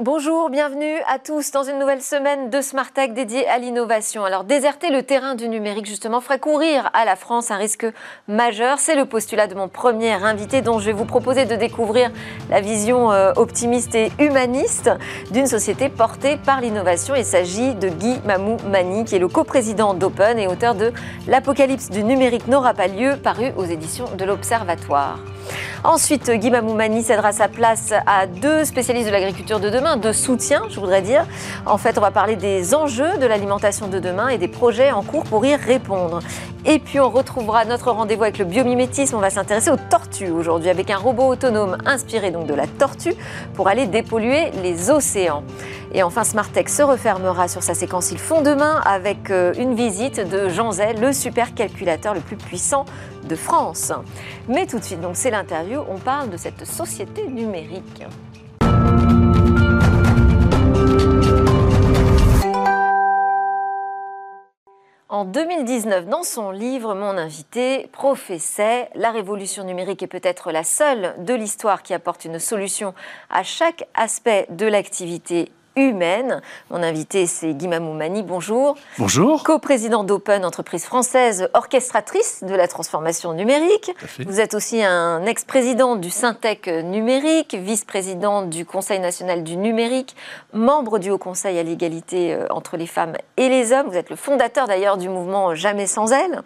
[0.00, 4.24] Bonjour, bienvenue à tous dans une nouvelle semaine de Smart Tech dédiée à l'innovation.
[4.24, 7.84] Alors, déserter le terrain du numérique, justement, ferait courir à la France un risque
[8.28, 8.78] majeur.
[8.78, 12.12] C'est le postulat de mon premier invité, dont je vais vous proposer de découvrir
[12.48, 14.88] la vision euh, optimiste et humaniste
[15.32, 17.16] d'une société portée par l'innovation.
[17.16, 20.92] Il s'agit de Guy Mamou Mani, qui est le coprésident d'Open et auteur de
[21.26, 25.18] L'Apocalypse du numérique n'aura pas lieu, paru aux éditions de l'Observatoire.
[25.84, 30.62] Ensuite, Guy Mamoumani cédera sa place à deux spécialistes de l'agriculture de demain, de soutien,
[30.68, 31.26] je voudrais dire.
[31.66, 35.02] En fait, on va parler des enjeux de l'alimentation de demain et des projets en
[35.02, 36.20] cours pour y répondre.
[36.64, 39.16] Et puis, on retrouvera notre rendez-vous avec le biomimétisme.
[39.16, 43.14] On va s'intéresser aux tortues aujourd'hui avec un robot autonome inspiré donc de la tortue
[43.54, 45.44] pour aller dépolluer les océans.
[45.94, 50.20] Et enfin, Smartech se refermera sur sa séquence Ils font demain avec euh, une visite
[50.20, 52.84] de Jean Zay, le supercalculateur le plus puissant
[53.26, 53.92] de France.
[54.48, 58.04] Mais tout de suite, donc c'est l'interview, on parle de cette société numérique.
[65.18, 71.16] En 2019, dans son livre, mon invité professait La révolution numérique est peut-être la seule
[71.18, 72.94] de l'histoire qui apporte une solution
[73.28, 76.42] à chaque aspect de l'activité humaine.
[76.70, 78.22] Mon invité, c'est Guy Mamoumani.
[78.22, 78.76] Bonjour.
[78.98, 79.42] Bonjour.
[79.44, 83.92] Co-président d'Open, entreprise française orchestratrice de la transformation numérique.
[84.26, 90.16] Vous êtes aussi un ex-président du Syntec numérique, vice-président du Conseil national du numérique,
[90.52, 93.88] membre du Haut Conseil à l'égalité euh, entre les femmes et les hommes.
[93.88, 96.42] Vous êtes le fondateur d'ailleurs du mouvement Jamais sans elle.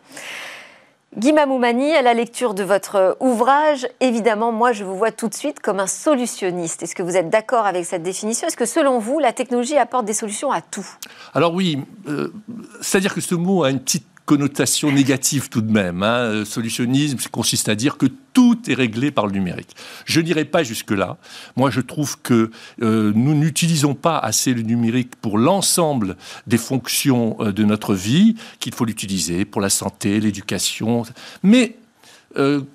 [1.14, 5.34] Guy Mamoumani, à la lecture de votre ouvrage, évidemment, moi, je vous vois tout de
[5.34, 6.82] suite comme un solutionniste.
[6.82, 8.48] Est-ce que vous êtes d'accord avec cette définition?
[8.48, 10.86] Est-ce que, selon vous, la technologie apporte des solutions à tout?
[11.34, 12.32] Alors oui, euh,
[12.80, 16.02] c'est-à-dire que ce mot a une petite connotation négative tout de même.
[16.02, 16.18] Hein.
[16.18, 19.74] Euh, solutionnisme consiste à dire que tout est réglé par le numérique.
[20.04, 21.18] Je n'irai pas jusque-là.
[21.56, 22.50] Moi, je trouve que
[22.82, 28.36] euh, nous n'utilisons pas assez le numérique pour l'ensemble des fonctions euh, de notre vie,
[28.60, 31.02] qu'il faut l'utiliser pour la santé, l'éducation.
[31.42, 31.76] Mais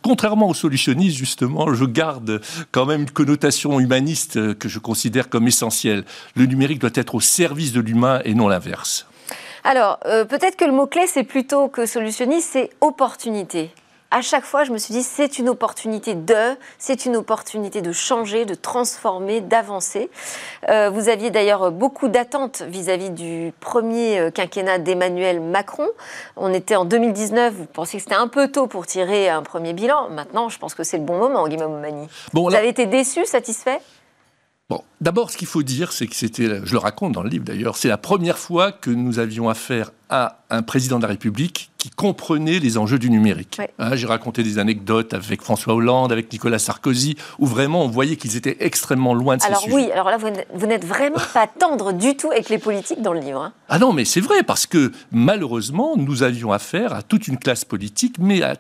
[0.03, 5.47] contrairement au solutionnisme, justement, je garde quand même une connotation humaniste que je considère comme
[5.47, 6.05] essentielle.
[6.35, 9.06] Le numérique doit être au service de l'humain et non l'inverse.
[9.69, 13.69] Alors, euh, peut-être que le mot-clé, c'est plutôt que solutionniste, c'est opportunité.
[14.11, 17.91] À chaque fois, je me suis dit, c'est une opportunité de, c'est une opportunité de
[17.91, 20.09] changer, de transformer, d'avancer.
[20.69, 25.89] Euh, vous aviez d'ailleurs beaucoup d'attentes vis-à-vis du premier euh, quinquennat d'Emmanuel Macron.
[26.37, 29.73] On était en 2019, vous pensiez que c'était un peu tôt pour tirer un premier
[29.73, 30.07] bilan.
[30.11, 32.07] Maintenant, je pense que c'est le bon moment, Guillaume Mani.
[32.31, 33.81] Bon, vous avez été déçu, satisfait?
[34.69, 37.45] Bon, d'abord, ce qu'il faut dire, c'est que c'était, je le raconte dans le livre
[37.45, 41.71] d'ailleurs, c'est la première fois que nous avions affaire à un président de la République
[41.77, 43.61] qui comprenait les enjeux du numérique.
[43.79, 48.17] Hein, j'ai raconté des anecdotes avec François Hollande, avec Nicolas Sarkozy, où vraiment on voyait
[48.17, 49.93] qu'ils étaient extrêmement loin de alors ces oui, sujets.
[49.93, 53.13] Alors oui, alors là, vous n'êtes vraiment pas tendre du tout avec les politiques dans
[53.13, 53.41] le livre.
[53.41, 53.53] Hein.
[53.69, 57.63] Ah non, mais c'est vrai, parce que malheureusement, nous avions affaire à toute une classe
[57.63, 58.55] politique, mais à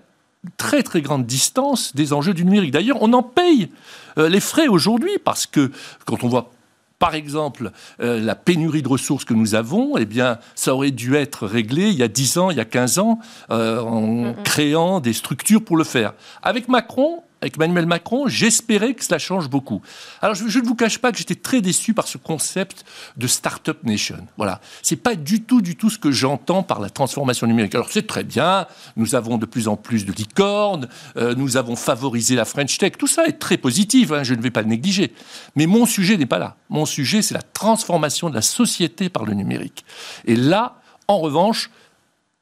[0.57, 2.71] très très grande distance des enjeux du numérique.
[2.71, 3.69] D'ailleurs, on en paye
[4.17, 5.71] euh, les frais aujourd'hui parce que
[6.05, 6.51] quand on voit
[6.99, 7.71] par exemple,
[8.01, 11.89] euh, la pénurie de ressources que nous avons, eh bien, ça aurait dû être réglé
[11.89, 13.19] il y a 10 ans, il y a 15 ans,
[13.51, 16.13] euh, en créant des structures pour le faire.
[16.41, 19.81] Avec Macron, avec Emmanuel Macron, j'espérais que cela change beaucoup.
[20.21, 22.83] Alors, je, ne vous cache pas que j'étais très déçu par ce concept
[23.15, 24.25] de Startup Nation.
[24.37, 24.59] Voilà.
[24.81, 27.75] C'est pas du tout, du tout ce que j'entends par la transformation numérique.
[27.75, 28.65] Alors, c'est très bien.
[28.95, 30.87] Nous avons de plus en plus de licornes.
[31.15, 32.93] Euh, nous avons favorisé la French Tech.
[32.97, 34.11] Tout ça est très positif.
[34.11, 35.13] Hein, je ne vais pas le négliger.
[35.55, 36.55] Mais mon sujet n'est pas là.
[36.69, 39.85] Mon sujet, c'est la transformation de la société par le numérique.
[40.25, 41.69] Et là, en revanche,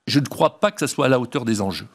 [0.07, 1.87] je ne crois pas que ça soit à la hauteur des enjeux.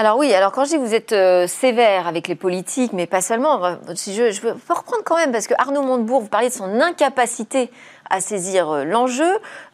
[0.00, 3.08] Alors oui, alors quand je dis que vous êtes euh, sévère avec les politiques, mais
[3.08, 6.80] pas seulement, je, veux reprendre quand même, parce que Arnaud Montebourg, vous parlez de son
[6.80, 7.68] incapacité
[8.08, 9.28] à saisir euh, l'enjeu.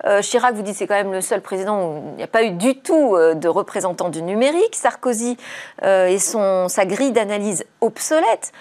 [0.07, 2.43] Euh, Chirac, vous dites, c'est quand même le seul président où il n'y a pas
[2.43, 4.75] eu du tout de représentant du numérique.
[4.75, 5.37] Sarkozy
[5.83, 8.53] et sa grille d'analyse obsolète.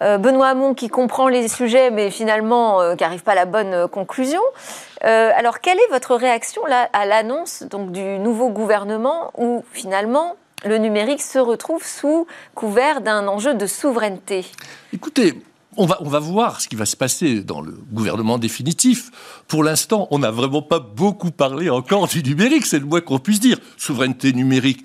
[0.00, 4.40] Benoît Hamon qui comprend les sujets mais finalement qui n'arrive pas à la bonne conclusion.
[5.02, 6.62] alors quelle est votre réaction
[6.92, 13.26] à l'annonce donc du nouveau gouvernement où finalement le numérique se retrouve sous couvert d'un
[13.28, 14.44] enjeu de souveraineté
[14.92, 15.42] Écoutez,
[15.76, 19.10] on va, voir ce qui va se passer dans le gouvernement définitif.
[19.48, 23.18] Pour l'instant, on n'a vraiment pas beaucoup parlé encore du numérique, c'est le moins qu'on
[23.18, 23.58] puisse dire.
[23.78, 24.84] Souveraineté numérique,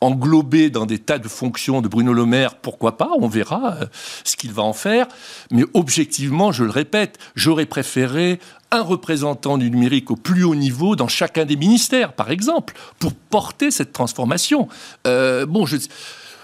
[0.00, 3.86] englobé dans des tas de fonctions de Bruno Le Maire, pourquoi pas, on verra euh,
[4.24, 5.06] ce qu'il va en faire.
[5.50, 8.38] Mais objectivement, je le répète, j'aurais préféré
[8.70, 13.14] un représentant du numérique au plus haut niveau dans chacun des ministères, par exemple, pour
[13.14, 14.68] porter cette transformation.
[15.06, 15.64] Euh, bon,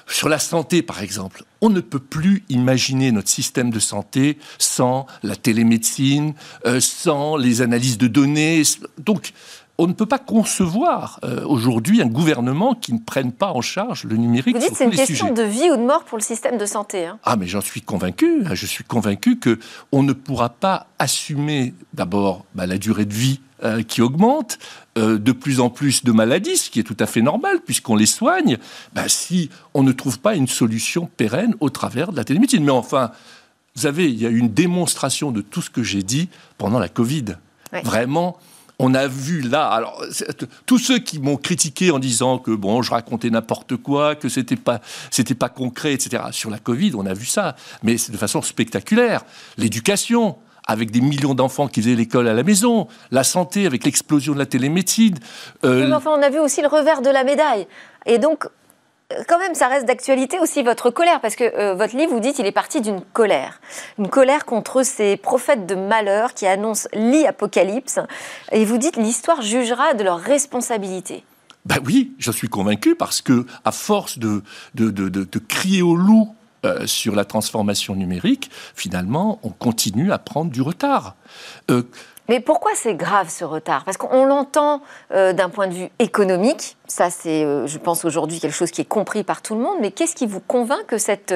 [0.06, 5.06] sur la santé, par exemple, on ne peut plus imaginer notre système de santé sans
[5.22, 6.34] la télémédecine,
[6.66, 8.62] euh, sans les analyses de données.
[8.98, 9.32] Donc,
[9.78, 14.04] on ne peut pas concevoir euh, aujourd'hui un gouvernement qui ne prenne pas en charge
[14.04, 14.54] le numérique.
[14.54, 17.06] Vous dites c'est une question de vie ou de mort pour le système de santé.
[17.06, 17.18] Hein.
[17.24, 18.44] Ah mais j'en suis convaincu.
[18.52, 19.58] Je suis convaincu que
[19.90, 24.58] on ne pourra pas assumer d'abord bah, la durée de vie euh, qui augmente,
[24.96, 27.96] euh, de plus en plus de maladies, ce qui est tout à fait normal puisqu'on
[27.96, 28.58] les soigne.
[28.94, 32.62] Bah, si on ne trouve pas une solution pérenne au travers de la télémédecine.
[32.62, 33.10] Mais enfin,
[33.74, 36.28] vous savez, il y a une démonstration de tout ce que j'ai dit
[36.58, 37.24] pendant la Covid.
[37.82, 38.38] Vraiment
[38.78, 40.02] on a vu là, alors
[40.66, 44.56] tous ceux qui m'ont critiqué en disant que bon, je racontais n'importe quoi, que c'était
[44.56, 44.80] pas,
[45.10, 46.24] c'était pas concret, etc.
[46.32, 49.24] Sur la Covid, on a vu ça, mais c'est de façon spectaculaire.
[49.58, 50.36] L'éducation,
[50.66, 54.38] avec des millions d'enfants qui faisaient l'école à la maison, la santé avec l'explosion de
[54.38, 55.18] la télémédecine.
[55.64, 57.66] Euh, mais enfin, on a vu aussi le revers de la médaille.
[58.06, 58.46] Et donc,
[59.28, 62.38] quand même, ça reste d'actualité aussi votre colère, parce que euh, votre livre, vous dites,
[62.38, 63.60] il est parti d'une colère.
[63.98, 68.00] Une colère contre ces prophètes de malheur qui annoncent l'e-apocalypse.
[68.52, 71.24] Et vous dites, l'histoire jugera de leur responsabilité.
[71.66, 74.42] Ben oui, j'en suis convaincu, parce que à force de,
[74.74, 76.34] de, de, crier au loup
[76.64, 81.14] euh, sur la transformation numérique, finalement, on continue à prendre du retard.
[81.70, 81.82] Euh,
[82.28, 83.84] mais pourquoi c'est grave ce retard?
[83.84, 84.82] Parce qu'on l'entend
[85.12, 88.80] euh, d'un point de vue économique, ça c'est, euh, je pense aujourd'hui, quelque chose qui
[88.80, 91.34] est compris par tout le monde, mais qu'est-ce qui vous convainc que cette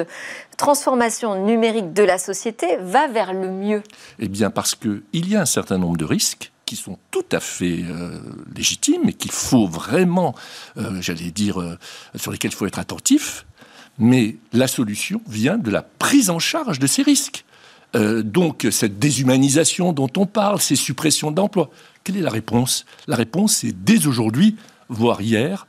[0.56, 3.82] transformation numérique de la société va vers le mieux?
[4.19, 7.41] Eh bien parce qu'il y a un certain nombre de risques qui sont tout à
[7.41, 8.20] fait euh,
[8.55, 10.34] légitimes et qu'il faut vraiment,
[11.00, 11.76] j'allais dire,
[12.14, 13.46] sur lesquels il faut être attentif,
[13.99, 17.44] mais la solution vient de la prise en charge de ces risques.
[17.94, 21.70] Euh, donc cette déshumanisation dont on parle, ces suppressions d'emplois.
[22.05, 22.85] Quelle est la réponse?
[23.06, 24.56] La réponse, c'est dès aujourd'hui,
[24.88, 25.67] voire hier,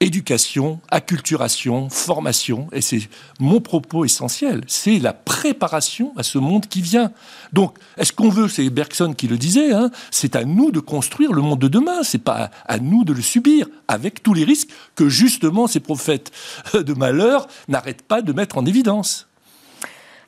[0.00, 3.08] éducation, acculturation, formation, et c'est
[3.38, 7.12] mon propos essentiel, c'est la préparation à ce monde qui vient.
[7.52, 11.34] Donc, est-ce qu'on veut, c'est Bergson qui le disait, hein, c'est à nous de construire
[11.34, 14.70] le monde de demain, c'est pas à nous de le subir, avec tous les risques
[14.94, 16.32] que justement ces prophètes
[16.72, 19.29] de malheur n'arrêtent pas de mettre en évidence.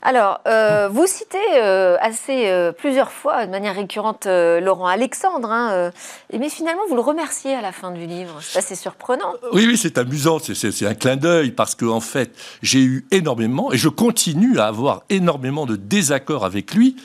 [0.04, 5.90] Alors, euh, vous citez euh, assez euh, plusieurs fois, de manière récurrente, Laurent Alexandre, hein,
[6.32, 8.38] mais finalement, vous le remerciez à la fin du livre.
[8.40, 9.34] C'est assez surprenant.
[9.52, 12.32] Oui, oui, c'est amusant, c'est un clin d'œil, parce qu'en en fait,
[12.62, 16.96] j'ai eu énormément, et je continue à avoir énormément de désaccords avec lui,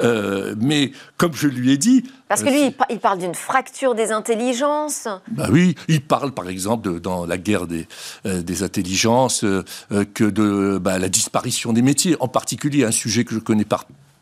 [0.00, 5.06] mais comme je lui ai dit, parce que lui, il parle d'une fracture des intelligences.
[5.30, 7.86] Bah oui, il parle par exemple dans la guerre des,
[8.26, 9.62] euh, des intelligences euh,
[10.12, 12.45] que de bah, la disparition des métiers, en particulier
[12.84, 13.64] un sujet que je connais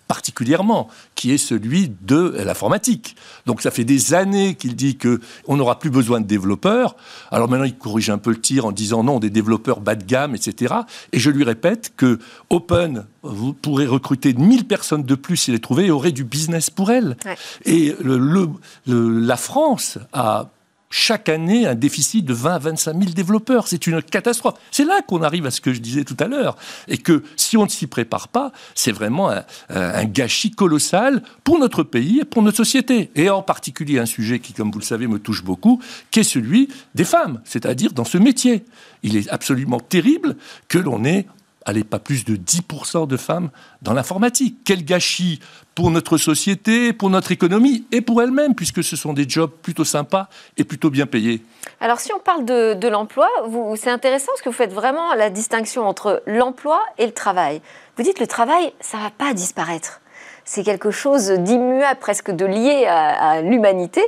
[0.08, 3.16] particulièrement, qui est celui de l'informatique.
[3.46, 6.96] Donc ça fait des années qu'il dit qu'on n'aura plus besoin de développeurs.
[7.30, 10.04] Alors maintenant, il corrige un peu le tir en disant non, des développeurs bas de
[10.04, 10.74] gamme, etc.
[11.12, 12.18] Et je lui répète que
[12.50, 16.70] Open, vous pourrez recruter 1000 personnes de plus s'il est trouvé et aurait du business
[16.70, 17.16] pour elles.
[17.64, 18.50] Et le,
[18.86, 20.50] la France a
[20.90, 23.66] chaque année un déficit de 20 à 25 000 développeurs.
[23.66, 24.54] C'est une catastrophe.
[24.70, 26.56] C'est là qu'on arrive à ce que je disais tout à l'heure.
[26.88, 29.30] Et que si on ne s'y prépare pas, c'est vraiment
[29.70, 33.10] un, gâchis colossal pour notre pays et pour notre société.
[33.14, 35.80] Et en particulier un sujet qui, comme vous le savez, me touche beaucoup,
[36.10, 38.64] qui est celui des femmes, c'est-à-dire dans ce métier.
[39.02, 40.36] Il est absolument terrible
[40.68, 41.26] que l'on ait
[41.64, 43.50] allez, pas plus de 10% de femmes
[43.82, 44.58] dans l'informatique.
[44.64, 45.40] Quel gâchis
[45.74, 49.84] pour notre société, pour notre économie et pour elle-même, puisque ce sont des jobs plutôt
[49.84, 51.42] sympas et plutôt bien payés.
[51.80, 53.28] Alors si on parle de, de l'emploi,
[53.76, 57.60] c'est intéressant parce que vous faites vraiment la distinction entre l'emploi et le travail.
[57.96, 60.00] Vous dites le travail, ça ne va pas disparaître
[60.44, 64.02] c'est quelque chose d'immuable, presque de lié à, l'humanité.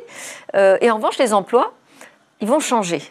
[0.55, 1.73] Euh, et en revanche, les emplois,
[2.41, 3.03] ils vont changer.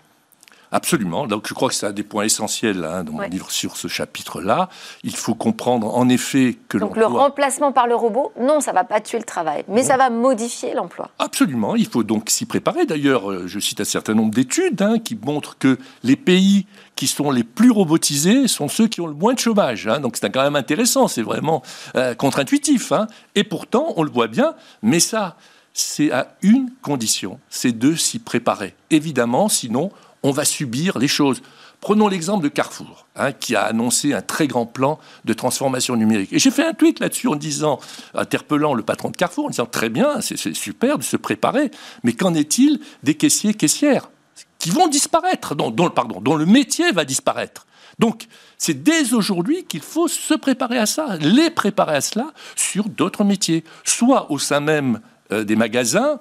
[0.76, 1.26] Absolument.
[1.26, 3.88] Donc je crois que c'est un des points essentiels hein, dans mon livre sur ce
[3.88, 4.68] chapitre-là.
[5.04, 8.84] Il faut comprendre en effet que Donc le remplacement par le robot, non, ça va
[8.84, 11.12] pas tuer le travail, mais ça va modifier l'emploi.
[11.18, 11.78] Absolument.
[11.78, 12.86] Il faut donc s'y préparer.
[12.86, 16.66] D'ailleurs, euh, je cite un certain nombre d'études hein, qui montrent que les pays
[16.98, 19.88] qui sont les plus robotisés sont ceux qui ont le moins de chômage.
[19.88, 20.02] Hein.
[20.02, 21.08] Donc c'est quand même intéressant.
[21.08, 21.64] C'est vraiment
[21.96, 22.92] euh, contre-intuitif.
[23.36, 24.56] Et pourtant, on le voit bien.
[24.84, 25.38] Mais ça,
[25.76, 28.76] c'est à une condition, c'est de s'y préparer.
[28.92, 29.92] Évidemment, sinon,
[30.26, 31.42] on va subir les choses.
[31.82, 36.34] Prenons l'exemple de Carrefour, hein, qui a annoncé un très grand plan de transformation numérique.
[36.34, 37.80] Et j'ai fait un tweet là-dessus en disant,
[38.16, 41.70] interpellant le patron de Carrefour, en disant très bien, c'est super de se préparer,
[42.04, 44.10] mais qu'en est-il des caissiers, caissières
[44.58, 47.68] qui vont disparaître, dont, le métier va disparaître?
[48.00, 48.26] Donc,
[48.58, 53.24] c'est dès aujourd'hui qu'il faut se préparer à ça, les préparer à cela sur d'autres
[53.24, 55.02] métiers, soit au sein même
[55.32, 56.20] euh, des magasins,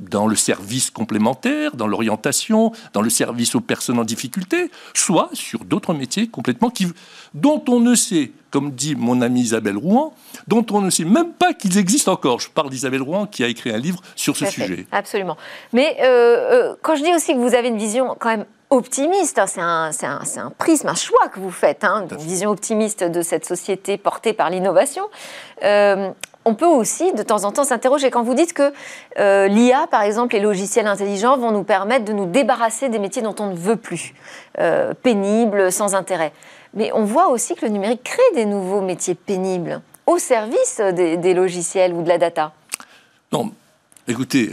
[0.00, 5.64] dans le service complémentaire, dans l'orientation, dans le service aux personnes en difficulté, soit sur
[5.64, 6.88] d'autres métiers complètement qui,
[7.32, 10.12] dont on ne sait, comme dit mon amie Isabelle Rouen,
[10.48, 12.40] dont on ne sait même pas qu'ils existent encore.
[12.40, 14.86] Je parle d'Isabelle Rouen qui a écrit un livre sur ce sujet.
[14.90, 15.36] absolument.
[15.72, 19.40] Mais euh, euh, quand je dis aussi que vous avez une vision quand même optimiste.
[19.46, 23.44] C'est un, un, prisme, un choix que vous faites, hein, une vision optimiste de cette
[23.44, 25.04] société portée par l'innovation.
[25.62, 26.10] Euh,
[26.44, 28.72] on peut aussi de temps en temps s'interroger quand vous dites que
[29.18, 33.22] euh, l'IA, par exemple, les logiciels intelligents vont nous permettre de nous débarrasser des métiers
[33.22, 34.14] dont on ne veut plus,
[34.58, 36.32] euh, pénibles, sans intérêt.
[36.74, 41.34] Mais on voit aussi que le numérique crée des nouveaux métiers pénibles au service des,
[41.34, 42.52] logiciels ou de la data.
[43.32, 43.52] Non,
[44.06, 44.50] écoutez,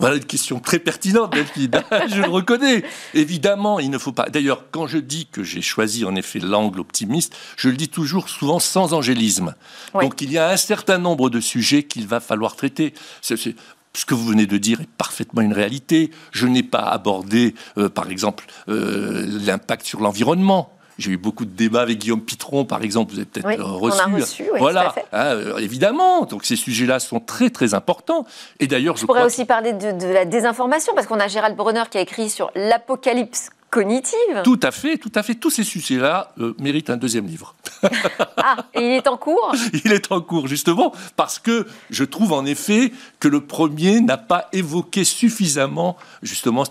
[0.00, 1.70] voilà une question très pertinente, Delphine.
[2.08, 2.82] je le reconnais.
[3.14, 4.28] Évidemment, il ne faut pas.
[4.28, 8.28] D'ailleurs, quand je dis que j'ai choisi en effet l'angle optimiste, je le dis toujours
[8.28, 9.54] souvent sans angélisme.
[9.94, 12.92] Donc il y a un certain nombre de sujets qu'il va falloir traiter.
[13.22, 16.10] ce que vous venez de dire est parfaitement une réalité.
[16.32, 20.73] Je n'ai pas abordé, euh, par exemple, euh, l'impact sur l'environnement.
[20.98, 23.98] J'ai eu beaucoup de débats avec Guillaume Pitron, par exemple, vous avez peut-être euh, reçu.
[24.06, 26.24] On a reçu voilà, hein, euh, évidemment.
[26.24, 28.26] Donc ces sujets-là sont très très importants.
[28.60, 31.84] Et d'ailleurs, je, je pourrais aussi parler de, la désinformation, parce qu'on a Gérald Brunner
[31.90, 34.42] qui a écrit sur l'apocalypse cognitive.
[34.44, 35.34] Tout à fait, tout à fait.
[35.34, 37.56] Tous ces sujets-là euh, méritent un deuxième livre.
[38.36, 39.52] ah, et il est en cours?
[39.84, 44.16] Il est en cours, justement, parce que je trouve en effet que le premier n'a
[44.16, 46.62] pas évoqué suffisamment, justement,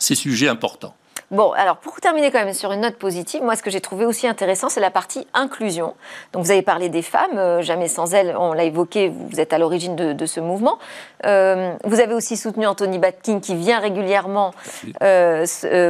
[0.00, 0.96] ces sujets importants.
[1.34, 4.06] Bon, alors pour terminer quand même sur une note positive, moi ce que j'ai trouvé
[4.06, 5.94] aussi intéressant, c'est la partie inclusion.
[6.32, 9.52] Donc vous avez parlé des femmes, euh, jamais sans elles, on l'a évoqué, vous êtes
[9.52, 10.78] à l'origine de, ce mouvement.
[11.26, 14.54] Euh, vous avez aussi soutenu Anthony Batkin qui vient régulièrement
[15.02, 15.44] euh,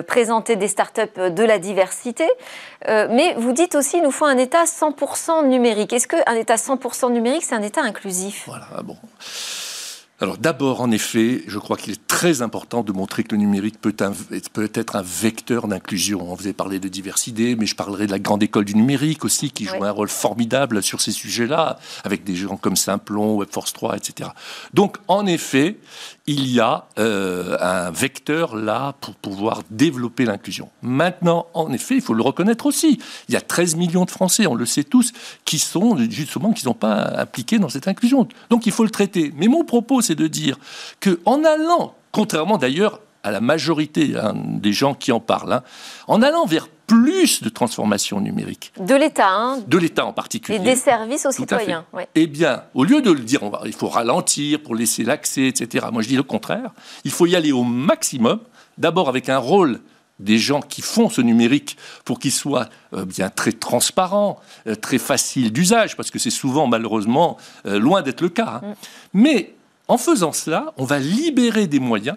[0.04, 2.26] présenter des startups de la diversité.
[2.88, 5.92] mais vous dites aussi, il nous faut un État 100% numérique.
[5.92, 8.44] Est-ce qu'un État 100% numérique, c'est un État inclusif?
[8.46, 8.96] Voilà, bon.
[10.24, 13.78] Alors d'abord, en effet, je crois qu'il est très important de montrer que le numérique
[13.78, 13.92] peut,
[14.54, 16.22] peut être un vecteur d'inclusion.
[16.22, 19.26] On vous avez parlé de diversité, mais je parlerai de la grande école du numérique
[19.26, 23.74] aussi, qui joue un rôle formidable sur ces sujets-là, avec des gens comme Simplon, Webforce
[23.74, 24.30] 3, etc.
[24.72, 25.76] Donc, en effet,
[26.26, 30.70] il y a euh, un vecteur là pour pouvoir développer l'inclusion.
[30.80, 32.98] Maintenant, en effet, il faut le reconnaître aussi.
[33.28, 35.12] Il y a 13 millions de Français, on le sait tous,
[35.44, 38.26] qui sont justement qui ne sont pas impliqués dans cette inclusion.
[38.48, 39.34] Donc il faut le traiter.
[39.36, 40.58] Mais mon propos, c'est de dire
[41.00, 45.62] que en allant, contrairement d'ailleurs à la majorité hein, des gens qui en parlent, hein,
[46.06, 48.72] en allant vers plus de transformation numérique.
[48.78, 50.58] De l'État, hein De l'État en particulier.
[50.58, 51.84] Et des services aux citoyens.
[52.14, 55.48] Eh bien, au lieu de le dire, on va, il faut ralentir pour laisser l'accès,
[55.48, 55.86] etc.
[55.90, 56.70] Moi, je dis le contraire.
[57.04, 58.40] Il faut y aller au maximum.
[58.76, 59.80] D'abord avec un rôle
[60.20, 64.98] des gens qui font ce numérique pour qu'il soit euh, bien très transparent, euh, très
[64.98, 68.60] facile d'usage, parce que c'est souvent malheureusement euh, loin d'être le cas.
[68.62, 68.66] Hein.
[68.66, 68.74] Mm.
[69.14, 69.54] Mais
[69.88, 72.16] en faisant cela, on va libérer des moyens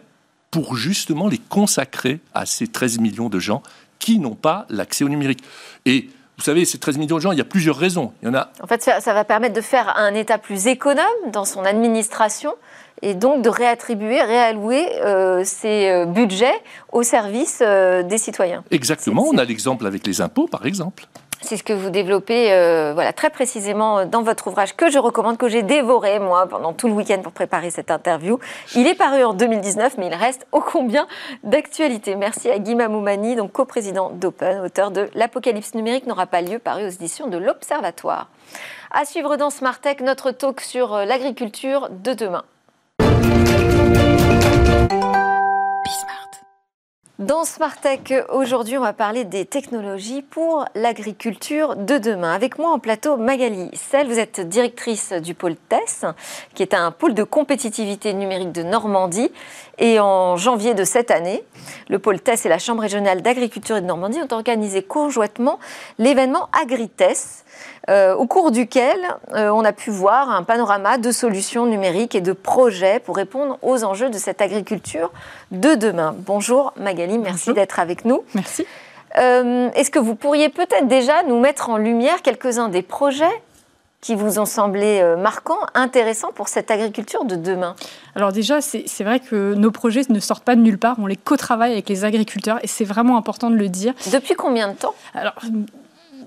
[0.51, 3.61] pour justement les consacrer à ces 13 millions de gens
[3.99, 5.43] qui n'ont pas l'accès au numérique.
[5.85, 8.13] Et vous savez, ces 13 millions de gens, il y a plusieurs raisons.
[8.21, 8.51] Il y en a...
[8.61, 12.53] En fait, ça, va permettre de faire un État plus économe dans son administration
[13.01, 16.59] et donc de réattribuer, réallouer euh, ces euh, budgets
[16.91, 18.63] au service euh, des citoyens.
[18.69, 19.25] Exactement.
[19.27, 21.05] On a l'exemple avec les impôts, par exemple.
[21.41, 25.37] C'est ce que vous développez euh, voilà, très précisément dans votre ouvrage que je recommande,
[25.37, 28.39] que j'ai dévoré moi pendant tout le week-end pour préparer cette interview.
[28.75, 31.07] Il est paru en 2019, mais il reste ô combien
[31.43, 32.15] d'actualité.
[32.15, 36.85] Merci à Guy Mamoumani, donc coprésident d'Open, auteur de L'Apocalypse numérique n'aura pas lieu, paru
[36.85, 38.29] aux éditions de l'Observatoire.
[38.91, 42.43] À suivre dans Smart Tech, notre talk sur euh, l'agriculture de demain.
[47.19, 52.31] Dans Smartech, aujourd'hui, on va parler des technologies pour l'agriculture de demain.
[52.31, 56.05] Avec moi en plateau, Magali Sel, vous êtes directrice du pôle TESS,
[56.53, 59.31] qui est un pôle de compétitivité numérique de Normandie.
[59.79, 61.43] Et en janvier de cette année,
[61.89, 65.57] le pôle TESS et la Chambre régionale d'agriculture de Normandie ont organisé conjointement
[65.97, 67.45] l'événement AgriTESS,
[67.89, 68.97] euh, au cours duquel
[69.33, 73.57] euh, on a pu voir un panorama de solutions numériques et de projets pour répondre
[73.61, 75.11] aux enjeux de cette agriculture
[75.51, 76.15] de demain.
[76.17, 78.23] Bonjour Magali, merci d'être avec nous.
[78.35, 78.65] Merci.
[79.17, 83.41] Euh, est-ce que vous pourriez peut-être déjà nous mettre en lumière quelques-uns des projets
[84.01, 87.75] qui vous ont semblé marquants, intéressants pour cette agriculture de demain?
[88.15, 91.15] Alors déjà, c'est vrai que nos projets ne sortent pas de nulle part, on les
[91.15, 93.93] co-travaille avec les agriculteurs et c'est vraiment important de le dire.
[94.11, 94.93] Depuis combien de temps?
[95.15, 95.33] Alors,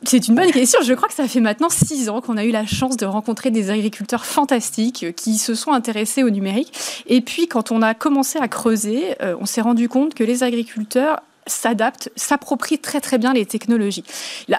[0.05, 0.81] C'est une bonne question.
[0.83, 3.51] Je crois que ça fait maintenant six ans qu'on a eu la chance de rencontrer
[3.51, 7.03] des agriculteurs fantastiques qui se sont intéressés au numérique.
[7.07, 11.21] Et puis, quand on a commencé à creuser, on s'est rendu compte que les agriculteurs
[11.47, 14.05] s'adapte, s'approprie très très bien les technologies.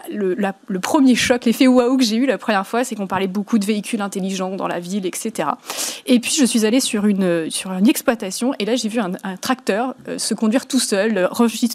[0.10, 3.60] le, premier choc, l'effet waouh que j'ai eu la première fois, c'est qu'on parlait beaucoup
[3.60, 5.50] de véhicules intelligents dans la ville, etc.
[6.06, 9.12] Et puis je suis allée sur une, sur une exploitation et là j'ai vu un,
[9.38, 11.28] tracteur euh, se conduire tout seul, euh,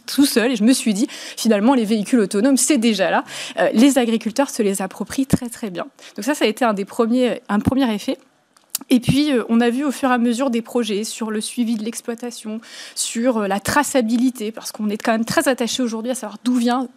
[0.07, 3.25] tout seul, et je me suis dit finalement les véhicules autonomes c'est déjà là.
[3.59, 5.87] Euh, les agriculteurs se les approprient très très bien.
[6.17, 8.19] Donc ça, ça a été un des premiers, un premier effet.
[8.90, 11.40] Et puis, euh, on a vu au fur et à mesure des projets sur le
[11.40, 12.61] suivi de l'exploitation,
[12.95, 16.54] sur euh, la traçabilité, parce qu'on est quand même très attaché aujourd'hui à savoir d'où
[16.54, 16.88] vient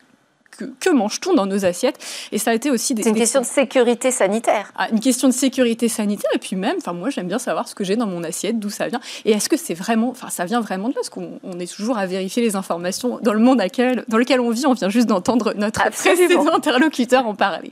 [0.57, 1.97] que, mange-t-on dans nos assiettes
[2.31, 3.03] Et ça a été aussi des.
[3.03, 4.71] C'est une question de sécurité sanitaire.
[4.75, 6.29] Ah, une question de sécurité sanitaire.
[6.33, 8.69] Et puis même, enfin moi j'aime bien savoir ce que j'ai dans mon assiette, d'où
[8.69, 8.99] ça vient.
[9.25, 11.97] Et est-ce que c'est vraiment, enfin ça vient vraiment de là Parce qu'on est toujours
[11.97, 14.65] à vérifier les informations dans le monde dans lequel on vit.
[14.65, 17.71] On vient juste d'entendre notre précédent interlocuteur en parler.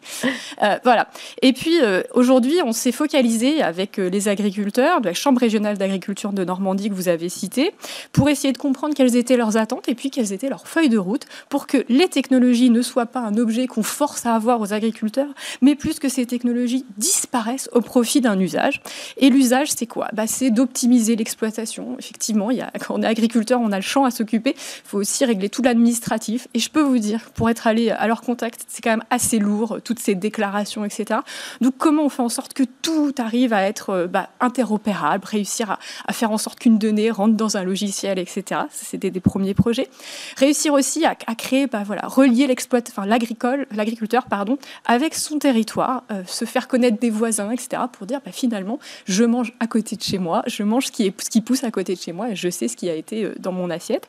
[0.62, 1.10] Euh, voilà.
[1.42, 5.78] Et puis euh, aujourd'hui, on s'est focalisé avec euh, les agriculteurs de la Chambre régionale
[5.78, 7.74] d'agriculture de Normandie que vous avez citée,
[8.12, 10.98] pour essayer de comprendre quelles étaient leurs attentes et puis quelles étaient leurs feuilles de
[10.98, 14.74] route pour que les technologies ne soit pas un objet qu'on force à avoir aux
[14.74, 15.30] agriculteurs,
[15.62, 18.82] mais plus que ces technologies disparaissent au profit d'un usage.
[19.18, 20.10] Et l'usage, c'est quoi?
[20.14, 21.96] Bah, C'est d'optimiser l'exploitation.
[22.00, 24.56] Effectivement, quand on est agriculteur, on a le champ à s'occuper.
[24.56, 26.48] Il faut aussi régler tout l'administratif.
[26.54, 29.40] Et je peux vous dire, pour être allé à leur contact, c'est quand même assez
[29.40, 31.22] lourd, toutes ces déclarations, etc.
[31.62, 35.78] Donc, comment on fait en sorte que tout arrive à être euh, bah, interopérable, réussir
[36.08, 38.62] à, faire en sorte qu'une donnée rentre dans un logiciel, etc.
[38.72, 39.90] C'était des premiers projets.
[40.38, 46.24] Réussir aussi à, créer, bah, voilà, relier l'exploitation enfin, l'agriculteur pardon, avec son territoire, euh,
[46.26, 50.04] se faire connaître des voisins, etc., pour dire bah, finalement, je mange à côté de
[50.04, 52.30] chez moi, je mange ce qui, est, ce qui pousse à côté de chez moi,
[52.30, 54.08] et je sais ce qui a été euh, dans mon assiette.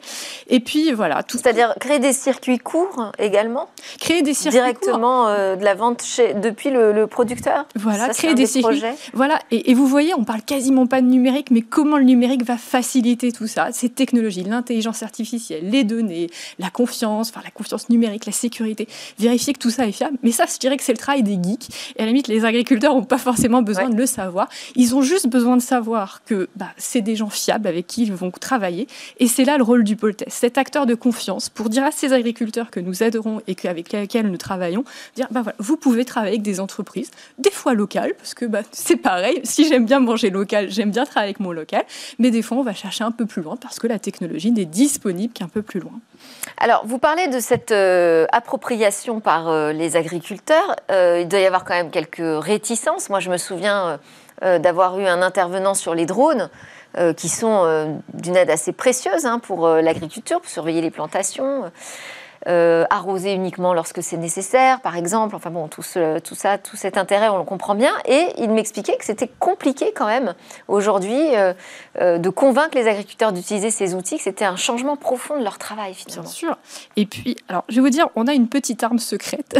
[0.49, 1.23] Et puis voilà.
[1.23, 1.38] Tout...
[1.38, 3.69] C'est-à-dire créer des circuits courts également?
[4.00, 7.67] Créer des circuits Directement euh, de la vente chez, depuis le, producteur?
[7.76, 8.83] Voilà, créer des, circuits.
[9.12, 12.45] Voilà, et, et, vous voyez, on parle quasiment pas de numérique, mais comment le numérique
[12.45, 13.73] va faciliter tout ça?
[13.73, 16.28] Ces technologies, l'intelligence artificielle, les données,
[16.59, 20.18] la confiance, enfin la confiance numérique, la sécurité vérifier que tout ça est fiable.
[20.23, 21.68] Mais ça, je dirais que c'est le travail des geeks.
[21.97, 24.49] Et à la limite, les agriculteurs n'ont pas forcément besoin de le savoir.
[24.76, 28.12] Ils ont juste besoin de savoir que bah, c'est des gens fiables avec qui ils
[28.12, 28.87] vont travailler.
[29.18, 31.90] Et c'est là le rôle du pôle test, cet acteur de confiance pour dire à
[31.90, 34.85] ces agriculteurs que nous aiderons et avec lesquels nous travaillons,
[35.16, 38.62] dire bah voilà, vous pouvez travailler avec des entreprises, des fois locales, parce que bah,
[38.72, 39.40] c'est pareil.
[39.44, 41.85] Si j'aime bien manger local, j'aime bien travailler avec mon local.
[42.18, 44.64] Mais des fois, on va chercher un peu plus loin parce que la technologie n'est
[44.64, 46.01] disponible qu'un peu plus loin.
[46.57, 50.77] Alors, vous parlez de cette euh, appropriation par euh, les agriculteurs.
[50.91, 53.11] Euh, il doit y avoir quand même quelques réticences.
[53.11, 53.99] Moi, je me souviens
[54.41, 56.49] d'avoir eu un intervenant sur les drones.
[57.17, 61.71] qui sont d'une aide assez précieuse hein, pour l'agriculture, pour surveiller les plantations.
[62.46, 65.35] Euh, arroser uniquement lorsque c'est nécessaire, par exemple.
[65.35, 67.92] Enfin bon, tout, ça, tout cet intérêt, on le comprend bien.
[68.07, 70.35] Et il m'expliquait que c'était compliqué quand même
[70.68, 71.53] aujourd'hui euh,
[72.01, 75.59] euh, de convaincre les agriculteurs d'utiliser ces outils, que c'était un changement profond de leur
[75.59, 76.22] travail finalement.
[76.22, 76.59] Bien sûr.
[76.96, 79.57] Et puis, alors, je vais vous dire, on a une petite arme secrète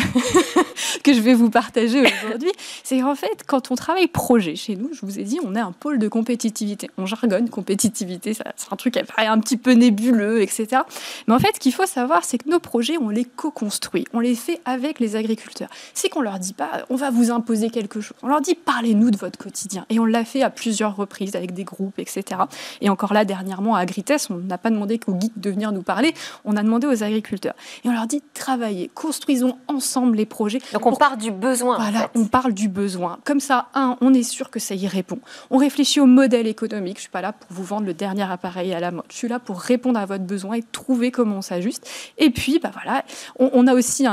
[1.02, 2.52] que je vais vous partager aujourd'hui.
[2.84, 5.62] c'est qu'en fait, quand on travaille projet chez nous, je vous ai dit, on a
[5.62, 6.90] un pôle de compétitivité.
[6.96, 10.82] On jargonne compétitivité, c'est un truc qui paraît un petit peu nébuleux, etc.
[11.26, 14.20] Mais en fait, ce qu'il faut savoir, c'est que nos projets on les co-construit, on
[14.20, 15.70] les fait avec les agriculteurs.
[15.94, 18.16] C'est qu'on leur dit pas, on va vous imposer quelque chose.
[18.22, 19.87] On leur dit, parlez-nous de votre quotidien.
[19.88, 22.42] Et on l'a fait à plusieurs reprises avec des groupes, etc.
[22.83, 25.81] Et encore là, dernièrement, à Agrites, on n'a pas demandé qu'aux geeks de venir nous
[25.81, 26.12] parler,
[26.44, 27.54] on a demandé aux agriculteurs.
[27.85, 30.61] Et on leur dit, travaillez, construisons ensemble les projets.
[30.74, 31.76] Donc on part du besoin.
[31.78, 33.18] Voilà, on parle du besoin.
[33.24, 35.20] Comme ça, un, on est sûr que ça y répond.
[35.50, 36.98] On réfléchit au modèle économique.
[36.98, 39.04] Je suis pas là pour vous vendre le dernier appareil à la mode.
[39.11, 41.88] Je suis là pour répondre à votre besoin et trouver comment on s'ajuste.
[42.18, 43.04] Et puis, bah voilà,
[43.38, 44.06] on, a aussi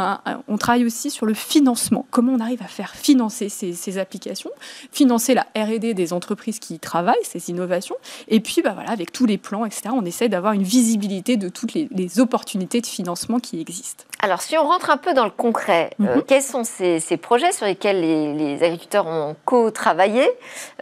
[0.47, 2.05] on travaille aussi sur le financement.
[2.11, 4.51] Comment on arrive à faire financer ces, applications,
[4.91, 7.95] financer la R&D des entreprises qui y travaillent, ces innovations.
[8.27, 11.49] Et puis, bah voilà, avec tous les plans, etc., on essaie d'avoir une visibilité de
[11.49, 14.05] toutes les, opportunités de financement qui existent.
[14.21, 16.23] Alors, si on rentre un peu dans le concret, euh, mhm.
[16.23, 20.25] quels sont ces, projets sur lesquels les, agriculteurs ont co-travaillé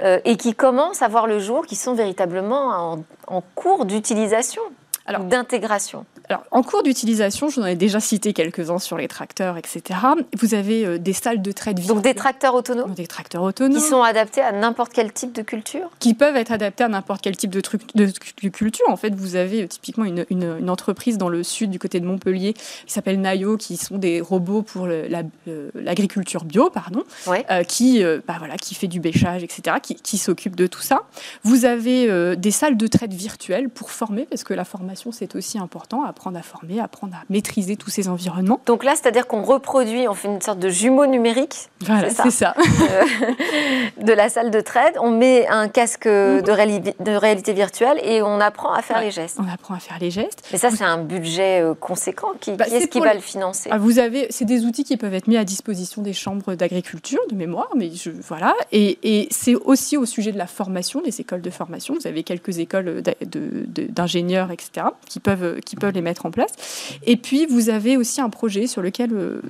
[0.02, 4.62] euh, et qui commencent à voir le jour, qui sont véritablement en, cours d'utilisation,
[5.06, 9.58] d'intégration alors, en cours d'utilisation, je vous en ai déjà cité quelques-uns sur les tracteurs,
[9.58, 10.00] etc.
[10.38, 13.78] Vous avez euh, des salles de traite Donc des tracteurs autonomes Des tracteurs autonomes.
[13.78, 15.90] Qui sont adaptés à n'importe quel type de culture?
[16.00, 18.08] Qui peuvent être adaptés à n'importe quel type de, truc, de,
[18.50, 18.86] culture.
[18.88, 22.06] En fait, vous avez euh, typiquement une, une, entreprise dans le sud, du côté de
[22.06, 28.36] Montpellier, qui s'appelle Nayo, qui sont des robots pour l'agriculture bio, pardon, euh, qui, bah,
[28.40, 31.04] voilà, qui fait du bêchage, etc., qui, qui s'occupe de tout ça.
[31.44, 35.36] Vous avez des salles de traite virtuelles pour former, parce que la formation formation, c'est
[35.36, 38.60] aussi important, apprendre à former, apprendre à maîtriser tous ces environnements.
[38.66, 41.70] Donc là, c'est-à-dire qu'on reproduit, on fait une sorte de jumeau numérique.
[41.82, 42.54] Voilà, c'est ça.
[43.98, 48.22] De, de, la salle de trade, on met un casque de, de, réalité virtuelle et
[48.22, 49.40] on apprend à faire les gestes.
[49.40, 50.44] On apprend à faire les gestes.
[50.52, 52.32] Mais ça, c'est un budget euh, conséquent.
[52.40, 53.70] Qui, bah, est-ce qui va le financer?
[53.72, 57.22] Ah, Vous avez, c'est des outils qui peuvent être mis à disposition des chambres d'agriculture,
[57.30, 58.54] de mémoire, mais je, voilà.
[58.72, 61.96] Et, et c'est aussi au sujet de la formation, des écoles de formation.
[61.96, 63.04] Vous avez quelques écoles
[63.90, 66.52] d'ingénieurs, etc., qui peuvent, qui peuvent les mettre en place.
[67.06, 69.42] Et puis, vous avez aussi un projet sur lequel euh,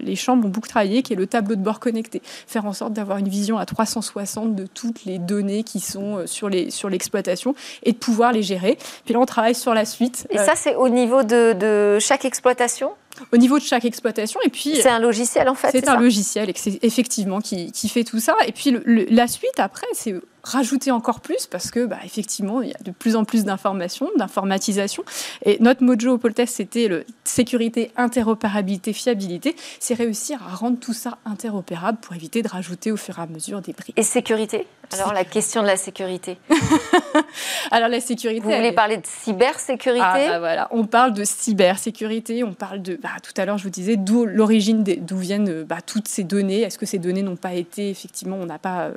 [0.00, 2.22] les chambres ont beaucoup travaillé, qui est le tableau de bord connecté.
[2.46, 6.26] Faire en sorte d'avoir une vision à 360 de toutes les données qui sont euh,
[6.26, 8.76] sur l'exploitation sur et de pouvoir les gérer.
[9.04, 10.26] Puis là, on travaille sur la suite.
[10.30, 12.90] Et ça, c'est au niveau de, de chaque exploitation?
[13.32, 14.40] Au niveau de chaque exploitation.
[14.44, 15.70] Et puis c'est un logiciel en fait.
[15.72, 16.52] C'est un logiciel
[16.82, 18.34] effectivement qui, qui, fait tout ça.
[18.46, 22.74] Et puis la suite après, c'est rajouter encore plus parce que bah, effectivement il y
[22.74, 25.02] a de plus en plus d'informations, d'informatisation.
[25.44, 29.56] Et notre mojo au Poltest c'était le sécurité, interopérabilité, fiabilité.
[29.78, 33.26] C'est réussir à rendre tout ça interopérable pour éviter de rajouter au fur et à
[33.26, 33.98] mesure des briques.
[33.98, 34.66] Et sécurité?
[34.92, 36.38] Alors la question de la sécurité.
[37.70, 38.40] Alors la sécurité.
[38.40, 42.96] Vous voulez parler de cybersécurité ah, bah, voilà, on parle de cybersécurité, on parle de
[42.96, 46.62] bah, tout à l'heure je vous disais d'où l'origine d'où viennent bah, toutes ces données.
[46.62, 48.92] Est-ce que ces données n'ont pas été effectivement on n'a pas euh,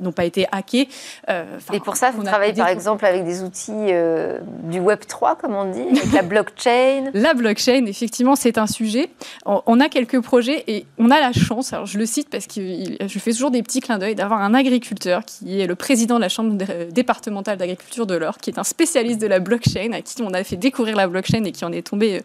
[0.00, 0.88] n'ont pas été hackées
[1.28, 5.36] euh, et pour ça, vous travaillez par exemple avec des outils euh, du Web 3,
[5.36, 7.10] comme on dit, avec la blockchain.
[7.14, 9.10] La blockchain, effectivement, c'est un sujet.
[9.44, 12.60] On, a quelques projets et on a la chance, alors je le cite parce que
[13.06, 16.20] je fais toujours des petits clins d'œil, d'avoir un agriculteur qui est le président de
[16.20, 16.56] la Chambre
[16.90, 20.44] départementale d'agriculture de l'Or, qui est un spécialiste de la blockchain, à qui on a
[20.44, 22.22] fait découvrir la blockchain et qui en est tombé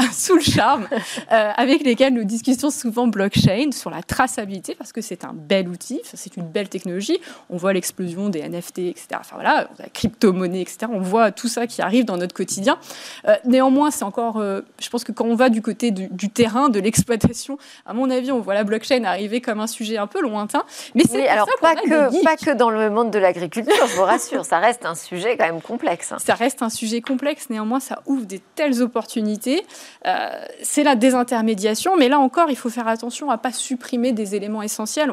[0.00, 0.88] euh, sous le charme,
[1.28, 6.00] avec lesquels nous discutons souvent blockchain sur la traçabilité, parce que c'est un bel outil,
[6.04, 7.18] c'est une belle technologie.
[7.50, 9.06] On voit l'explosion des NFT, etc.
[9.20, 10.86] Enfin voilà, la crypto-monnaie, etc.
[10.90, 12.78] On voit tout ça qui arrive dans notre quotidien.
[13.26, 16.68] Euh, néanmoins, c'est encore, euh, je pense que quand on va du côté du, terrain,
[16.68, 20.20] de l'exploitation, à mon avis, on voit la blockchain arriver comme un sujet un peu
[20.20, 20.64] lointain.
[20.94, 24.44] Mais c'est alors pas que pas que dans le monde de l'agriculture, je vous rassure,
[24.44, 26.12] ça reste un sujet quand même complexe.
[26.12, 26.18] Hein.
[26.24, 27.50] Ça reste un sujet complexe.
[27.50, 29.64] Néanmoins, ça ouvre des telles opportunités.
[30.06, 30.28] Euh,
[30.62, 34.62] c'est la désintermédiation, mais là encore, il faut faire attention à pas supprimer des éléments
[34.62, 35.12] essentiels.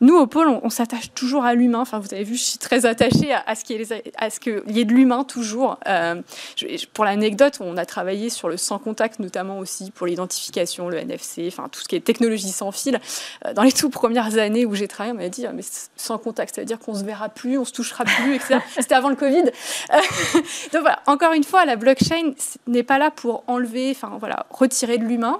[0.00, 1.80] nous, au pôle, on, s'attache toujours à l'humain.
[1.80, 3.80] Enfin, vous avez vu, je suis très attachée à, ce qu'il
[4.68, 5.78] y, ait de l'humain toujours.
[5.86, 6.20] Euh,
[6.92, 11.44] pour l'anecdote, on a travaillé sur le sans contact, notamment aussi pour l'identification, le NFC,
[11.48, 13.00] enfin tout ce qui est technologie sans fil.
[13.44, 15.62] Euh, dans les tout premières années où j'ai travaillé, on m'a dit ah, mais
[15.96, 18.58] sans contact, ça veut dire qu'on se verra plus, on se touchera plus, etc.
[18.78, 19.44] C'était avant le Covid.
[19.44, 19.98] Euh,
[20.72, 22.32] donc voilà, encore une fois, la blockchain
[22.66, 25.38] n'est pas là pour enlever, enfin voilà, retirer de l'humain.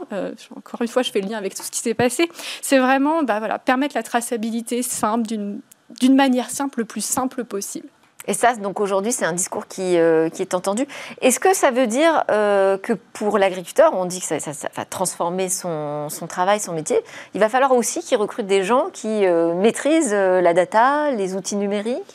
[0.57, 2.31] encore une fois, je fais le lien avec tout ce qui s'est passé.
[2.63, 7.89] C'est vraiment, bah, voilà, permettre la traçabilité simple d'une manière simple, le plus simple possible.
[8.29, 10.87] Et ça, donc aujourd'hui, c'est un discours qui, euh, qui est entendu.
[11.21, 15.49] Est-ce que ça veut dire euh, que pour l'agriculteur, on dit que ça, va transformer
[15.49, 17.01] son, son, travail, son métier,
[17.35, 21.57] il va falloir aussi qu'il recrute des gens qui euh, maîtrisent la data, les outils
[21.57, 22.15] numériques,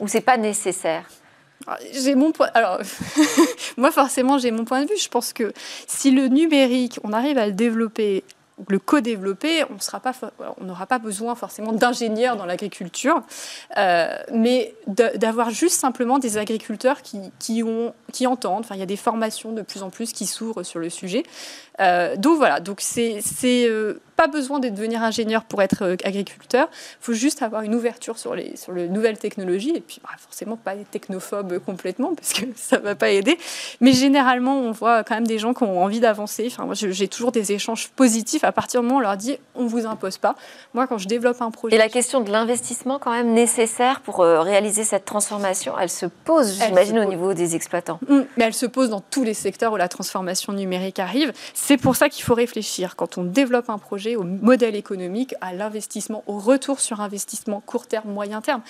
[0.00, 1.04] ou c'est pas nécessaire?
[1.66, 2.48] Ah, j'ai mon point.
[2.54, 2.80] Alors,
[3.76, 4.96] moi, forcément, j'ai mon point de vue.
[4.98, 5.52] Je pense que
[5.86, 8.24] si le numérique, on arrive à le développer
[8.68, 13.22] le co-développer, on n'aura pas besoin forcément d'ingénieurs dans l'agriculture,
[13.76, 17.62] euh, mais d'avoir juste simplement des agriculteurs qui,
[18.26, 18.66] entendent.
[18.70, 21.24] Il y a des formations de plus en plus qui s'ouvrent sur le sujet.
[21.80, 22.60] Euh, donc voilà,
[23.44, 26.68] euh, pas besoin de devenir ingénieur pour être euh, agriculteur.
[26.70, 30.10] Il faut juste avoir une ouverture sur les, sur les nouvelles technologies et puis bah,
[30.16, 33.36] forcément pas être technophobe complètement parce que ça va pas aider.
[33.80, 36.44] Mais généralement, on voit quand même des gens qui ont envie d'avancer.
[36.46, 39.38] Enfin, moi, j'ai toujours des échanges positifs à partir du moment où on leur dit
[39.56, 40.36] on vous impose pas.
[40.72, 41.74] Moi, quand je développe un projet.
[41.74, 46.60] Et la question de l'investissement quand même nécessaire pour réaliser cette transformation, elle se pose,
[46.64, 47.98] j'imagine, au niveau des exploitants.
[48.08, 51.32] Mmh, mais elle se pose dans tous les secteurs où la transformation numérique arrive.
[51.54, 55.52] C'est pour ça qu'il faut réfléchir quand on développe un projet au modèle économique, à
[55.52, 58.62] l'investissement, au retour sur investissement court terme, moyen terme.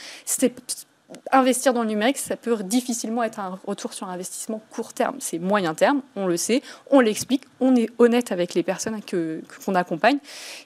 [1.31, 5.17] Investir dans le numérique, ça peut difficilement être un retour sur investissement court terme.
[5.19, 9.75] C'est moyen terme, on le sait, on l'explique, on est honnête avec les personnes qu'on
[9.75, 10.19] accompagne.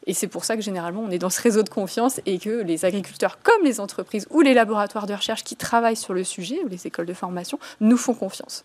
[0.06, 2.62] Et c'est pour ça que généralement, on est dans ce réseau de confiance et que
[2.62, 6.59] les agriculteurs, comme les entreprises ou les laboratoires de recherche qui travaillent sur le sujet,
[6.64, 8.64] ou les écoles de formation, nous font confiance.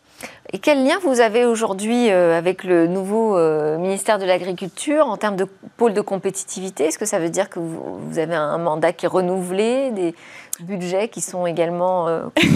[0.54, 5.18] Et quel lien vous avez aujourd'hui euh, avec le nouveau euh, ministère de l'Agriculture en
[5.18, 5.46] termes de
[5.78, 6.86] pôle de compétitivité?
[6.86, 10.14] Est-ce que ça veut dire que vous avez un mandat qui est renouvelé,
[10.64, 12.08] budgets qui sont également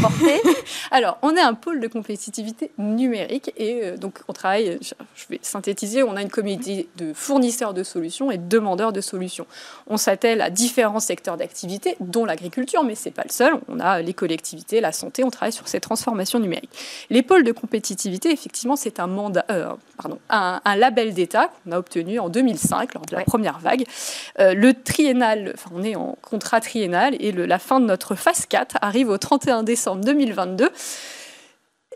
[0.01, 0.41] porter
[0.91, 6.03] Alors, on est un pôle de compétitivité numérique et donc on travaille, je vais synthétiser,
[6.03, 9.47] on a une communauté de fournisseurs de solutions et de demandeurs de solutions.
[9.87, 13.53] On s'attelle à différents secteurs d'activité, dont l'agriculture, mais ce n'est pas le seul.
[13.67, 16.69] On a les collectivités, la santé, on travaille sur ces transformations numériques.
[17.09, 21.79] Les pôles de compétitivité, effectivement, c'est un, mandat, euh, pardon, un, label d'État qu'on a
[21.79, 23.85] obtenu en 2005 lors de la première vague.
[24.39, 28.45] Euh, le triennal, enfin, on est en contrat triennal et la fin de notre phase
[28.45, 30.69] 4 arrive au 31 décembre 2022.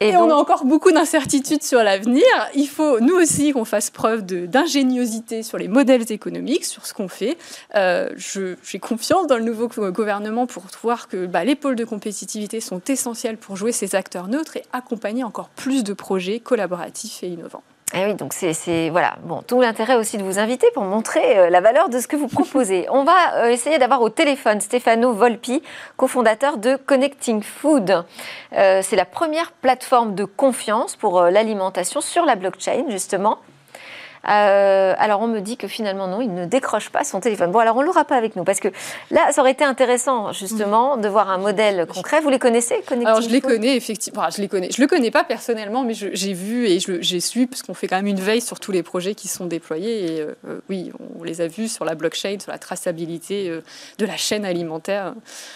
[0.01, 2.23] Et, on a encore beaucoup d'incertitudes sur l'avenir.
[2.55, 7.09] Il faut, nous aussi, qu'on fasse preuve d'ingéniosité sur les modèles économiques, sur ce qu'on
[7.09, 7.37] fait.
[7.75, 12.61] Euh, J'ai confiance dans le nouveau gouvernement pour voir que bah, les pôles de compétitivité
[12.61, 17.27] sont essentiels pour jouer ces acteurs neutres et accompagner encore plus de projets collaboratifs et
[17.27, 17.63] innovants.
[17.91, 21.39] Et eh oui, donc c'est voilà, bon, tout l'intérêt aussi de vous inviter pour montrer
[21.39, 22.85] euh, la valeur de ce que vous proposez.
[22.91, 25.63] On va euh, essayer d'avoir au téléphone Stefano Volpi,
[25.97, 28.05] cofondateur de Connecting Food.
[28.53, 33.39] Euh, c'est la première plateforme de confiance pour l'alimentation sur la blockchain, justement.
[34.27, 37.51] Euh, alors on me dit que finalement non, il ne décroche pas son téléphone.
[37.51, 38.67] Bon alors on l'aura pas avec nous parce que
[39.11, 42.19] là ça aurait été intéressant justement de voir un modèle concret.
[42.19, 44.29] Vous les connaissez Alors je les connais effectivement.
[44.29, 44.69] je les connais.
[44.71, 47.95] Je le connais pas personnellement, mais j'ai vu et j'ai su parce qu'on fait quand
[47.95, 51.41] même une veille sur tous les projets qui sont déployés et euh, oui, on les
[51.41, 53.61] a vus sur la blockchain, sur la traçabilité euh,
[53.97, 55.13] de la chaîne alimentaire.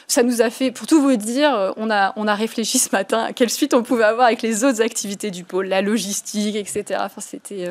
[0.08, 3.24] Ça nous a fait, pour tout vous dire, on a on a réfléchi ce matin
[3.24, 7.02] à quelle suite on pouvait avoir avec les autres activités du pôle, la logistique, etc.
[7.04, 7.70] Enfin c'était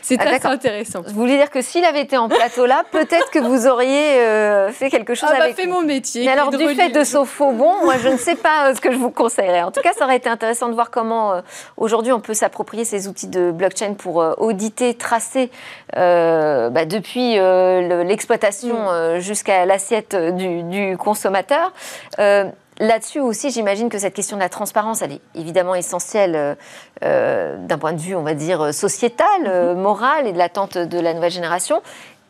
[0.00, 1.02] c'était ah, intéressant.
[1.06, 4.70] Vous voulez dire que s'il avait été en plateau là, peut-être que vous auriez euh,
[4.70, 6.24] fait quelque chose ah, bah, avec fait mon métier.
[6.24, 8.80] Mais alors, du fait de ce faux bon, moi, je ne sais pas euh, ce
[8.80, 9.62] que je vous conseillerais.
[9.62, 11.40] En tout cas, ça aurait été intéressant de voir comment, euh,
[11.76, 15.50] aujourd'hui, on peut s'approprier ces outils de blockchain pour auditer, tracer,
[15.94, 19.18] bah, depuis l'exploitation mm.
[19.20, 21.72] jusqu'à l'assiette du, du, consommateur.
[22.82, 26.54] Là-dessus aussi, j'imagine que cette question de la transparence, elle est évidemment essentielle euh,
[27.04, 29.80] euh, d'un point de vue, on va dire, sociétal, euh, mhm.
[29.80, 31.80] moral et de l'attente de la nouvelle génération.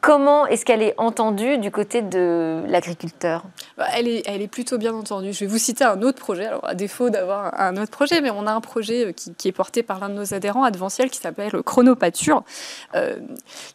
[0.02, 3.44] Comment est-ce qu'elle est entendue du côté de l'agriculteur?
[3.78, 5.32] Bah, elle est, elle est plutôt bien entendue.
[5.32, 8.28] Je vais vous citer un autre projet, alors à défaut d'avoir un autre projet, mais
[8.28, 11.52] on a un projet qui, est porté par l'un de nos adhérents, Adventiel, qui s'appelle
[11.62, 12.42] Chronopature,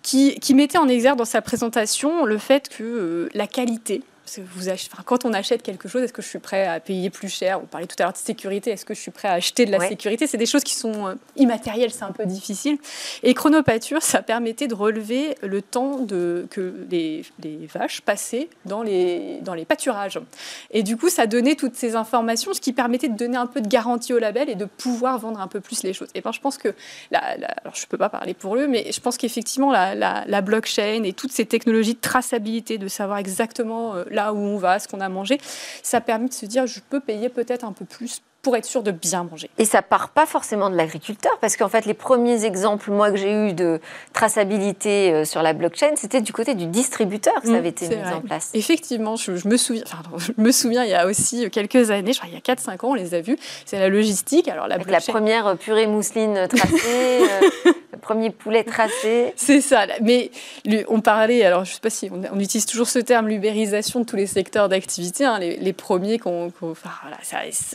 [0.04, 4.04] qui, qui, mettait en exergue dans sa présentation le fait que la qualité,
[4.38, 4.70] vous
[5.06, 7.60] quand on achète quelque chose, est-ce que je suis prêt à payer plus cher?
[7.62, 8.72] On parlait tout à l'heure de sécurité.
[8.72, 10.28] Est-ce que je suis prêt à acheter de la sécurité?
[10.28, 12.78] C'est des choses qui sont euh, immatérielles, c'est un peu difficile.
[13.24, 17.24] Et chronopature, ça permettait de relever le temps de, que les,
[17.74, 20.20] vaches passaient dans les, dans les pâturages.
[20.72, 23.62] Et du coup, ça donnait toutes ces informations, ce qui permettait de donner un peu
[23.62, 26.10] de garantie au label et de pouvoir vendre un peu plus les choses.
[26.16, 26.70] Et ben, je pense que,
[27.12, 30.42] la, alors je ne peux pas parler pour eux, mais je pense qu'effectivement, la, la,
[30.42, 34.80] blockchain et toutes ces technologies de traçabilité, de savoir exactement euh, là où on va,
[34.80, 35.40] ce qu'on a mangé.
[35.82, 38.82] Ça permet de se dire, je peux payer peut-être un peu plus pour être sûr
[38.82, 39.50] de bien manger.
[39.58, 43.18] Et ça part pas forcément de l'agriculteur, parce qu'en fait, les premiers exemples, moi, que
[43.18, 43.82] j'ai eu de
[44.14, 47.90] traçabilité euh, sur la blockchain, c'était du côté du distributeur que ça mmh, avait été
[47.90, 48.52] mis en place.
[48.54, 49.84] Effectivement, je, me souviens,
[50.18, 52.86] je me souviens, il y a aussi quelques années, je crois il y a 4-5
[52.86, 54.48] ans, on les a vus, c'est la logistique.
[54.48, 57.28] Alors, la, Avec la première purée mousseline tracée,
[57.66, 59.34] euh, le premier poulet tracé.
[59.36, 60.32] C'est ça, mais
[60.88, 64.16] on parlait, alors je sais pas si on, utilise toujours ce terme, l'ubérisation de tous
[64.16, 67.18] les secteurs d'activité, hein, les, premiers qu'on, enfin, voilà,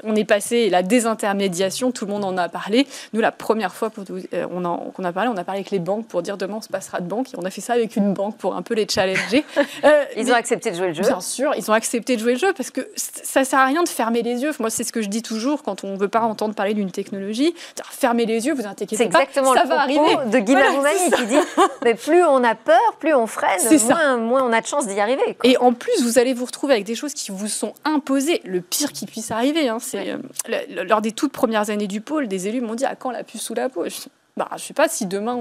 [0.04, 2.86] on est passé la désintermédiation, tout le monde en a parlé.
[3.12, 3.90] Nous, la première fois
[4.32, 6.62] euh, on qu'on a parlé, on a parlé avec les banques pour dire demain on
[6.62, 7.34] se passera de banque.
[7.34, 9.44] Et on a fait ça avec une banque pour un peu les challenger.
[9.84, 12.34] Euh, ils ont accepté de jouer le jeu Bien sûr, ils ont accepté de jouer
[12.34, 14.52] le jeu parce que ça sert à rien de fermer les yeux.
[14.60, 16.90] Moi, c'est ce que je dis toujours quand on ne veut pas entendre parler d'une
[16.90, 17.54] technologie.
[17.90, 18.98] Fermez les yeux, vous inquiétez pas.
[18.98, 20.11] C'est exactement ça le va arriver.
[20.26, 21.36] De Guy voilà, qui dit
[21.84, 24.98] mais plus on a peur, plus on freine, moins, moins, on a de chance d'y
[25.00, 25.36] arriver.
[25.44, 28.40] Et en plus, vous allez vous retrouver avec des choses qui vous sont imposées.
[28.44, 32.28] Le pire qui puisse arriver, hein, c'est euh, lors des toutes premières années du pôle,
[32.28, 33.84] des élus m'ont dit à quand la puce sous la peau?
[33.84, 34.00] Je ne
[34.36, 35.38] bah, sais pas si demain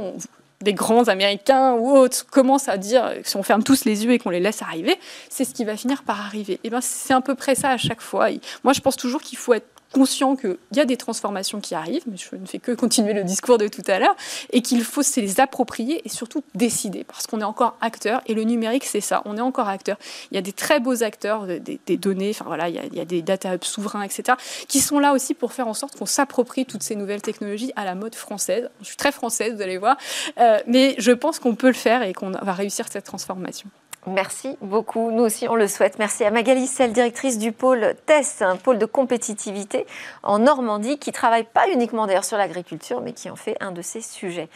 [0.61, 4.19] des grands Américains ou autres commencent à dire si on ferme tous les yeux et
[4.19, 4.97] qu'on les laisse arriver,
[5.29, 6.59] c'est ce qui va finir par arriver.
[6.63, 8.27] Et ben c'est à peu près ça à chaque fois.
[8.63, 12.03] moi, je pense toujours qu'il faut être conscient qu'il y a des transformations qui arrivent,
[12.07, 14.15] mais je ne fais que continuer le discours de tout à l'heure,
[14.51, 18.33] et qu'il faut se les approprier et surtout décider, parce qu'on est encore acteur, et
[18.33, 19.97] le numérique, c'est ça, on est encore acteur.
[20.31, 23.21] Il y a des très beaux acteurs, des, données, enfin voilà, il y, a, des
[23.21, 26.83] data hubs souverains, etc., qui sont là aussi pour faire en sorte qu'on s'approprie toutes
[26.83, 28.69] ces nouvelles technologies à la mode française.
[28.81, 29.97] Je suis très française, vous allez voir,
[30.39, 33.69] euh, mais je pense qu'on peut le faire et qu'on va réussir cette transformation.
[34.07, 35.11] Merci beaucoup.
[35.11, 35.99] Nous aussi, on le souhaite.
[35.99, 39.85] Merci à Magali Sel, directrice du pôle TESS, un pôle de compétitivité
[40.23, 43.83] en Normandie, qui travaille pas uniquement d'ailleurs sur l'agriculture, mais qui en fait un de
[43.83, 44.49] ses sujets.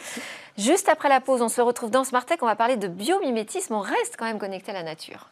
[0.58, 2.38] Juste après la pause, on se retrouve dans Smart Tech.
[2.42, 3.74] On va parler de biomimétisme.
[3.74, 5.28] On reste quand même connecté à la nature.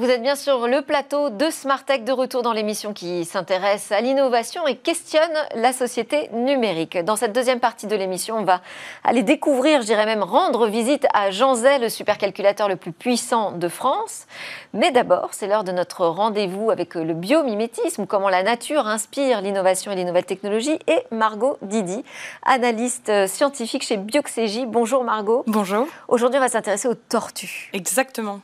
[0.00, 4.66] Bien sûr le plateau de Smart Tech de retour dans l'émission qui s'intéresse à l'innovation
[4.66, 5.22] et questionne
[5.54, 6.96] la société numérique.
[7.04, 8.62] Dans cette deuxième partie de l'émission, on va
[9.04, 13.52] aller découvrir, je dirais même rendre visite à Jean Zay, le supercalculateur le plus puissant
[13.52, 14.26] de France.
[14.72, 19.92] Mais d'abord, c'est l'heure de notre rendez-vous avec le biomimétisme, comment la nature inspire l'innovation
[19.92, 20.78] et les nouvelles technologies.
[20.86, 22.04] Et Margot Didi,
[22.44, 24.64] analyste scientifique chez Bioxégie.
[24.66, 25.44] Bonjour Margot.
[25.46, 25.86] Bonjour.
[26.08, 27.70] Aujourd'hui, on va s'intéresser aux tortues.
[27.74, 28.40] Exactement.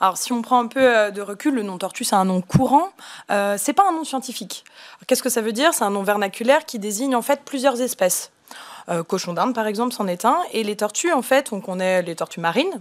[0.00, 2.40] Alors, si on prend un peu euh, de recul, le nom tortue, c'est un nom
[2.40, 2.90] courant.
[3.30, 4.64] Euh, c'est pas un nom scientifique.
[5.06, 5.74] Qu'est-ce que ça veut dire?
[5.74, 8.30] C'est un nom vernaculaire qui désigne en fait plusieurs espèces.
[8.88, 10.38] Euh, cochon d'Inde, par exemple, c'en est un.
[10.52, 12.80] Et les tortues, en fait, on connaît les tortues marines,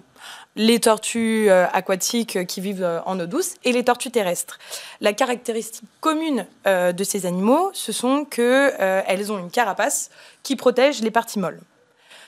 [0.55, 4.57] les tortues euh, aquatiques qui vivent en eau douce et les tortues terrestres.
[4.99, 10.09] La caractéristique commune de ces animaux, ce sont qu'elles ont une carapace
[10.43, 11.61] qui protège les parties molles.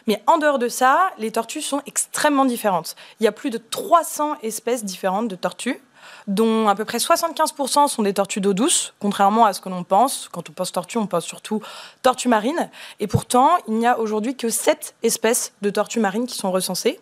[0.08, 2.96] Mais en dehors de ça, les tortues sont extrêmement différentes.
[3.20, 5.82] Il y a plus de 300 espèces différentes de tortues
[6.28, 9.84] dont à peu près 75% sont des tortues d'eau douce, contrairement à ce que l'on
[9.84, 10.30] pense.
[10.32, 11.62] Quand on pense tortue, on pense surtout
[12.02, 12.70] tortues marines.
[13.00, 17.00] Et pourtant, il n'y a aujourd'hui que 7 espèces de tortues marines qui sont recensées.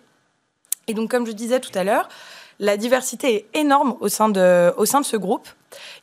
[0.87, 2.09] Et donc, comme je disais tout à l'heure,
[2.62, 5.47] la diversité est énorme au sein de, au sein de ce groupe.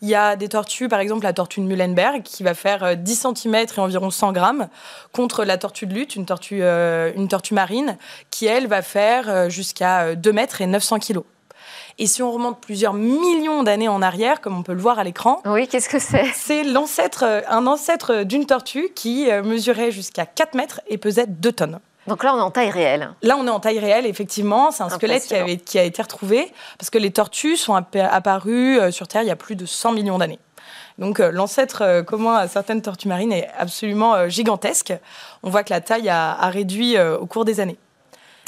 [0.03, 3.25] Il y a des tortues, par exemple la tortue de Muhlenberg, qui va faire 10
[3.25, 4.69] euh, cm et environ 100 grammes,
[5.13, 7.97] contre la tortue de lutte, une tortue, euh, une tortue marine,
[8.31, 11.21] qui, elle, va faire euh, jusqu'à 2 mètres et 900 kg.
[12.01, 15.05] Et si on remonte plusieurs millions d'années en arrière, comme on peut le voir à
[15.05, 16.27] l'écran, oui, qu'est-ce que c'est?
[16.35, 21.81] C'est l'ancêtre, un ancêtre d'une tortue qui mesurait jusqu'à 4 mètres et pesait 2 tonnes.
[22.09, 23.11] Donc là, on est en taille réelle.
[23.23, 24.71] Là, on est en taille réelle, effectivement.
[24.71, 28.81] C'est un squelette qui, avait, qui, a été retrouvé parce que les tortues sont apparues
[28.81, 30.39] euh, sur Terre il y a plus de 100 millions d'années.
[30.99, 34.95] Donc euh, l'ancêtre euh, commun à certaines tortues marines est absolument gigantesque.
[35.43, 37.79] On voit que la taille a réduit au cours des années.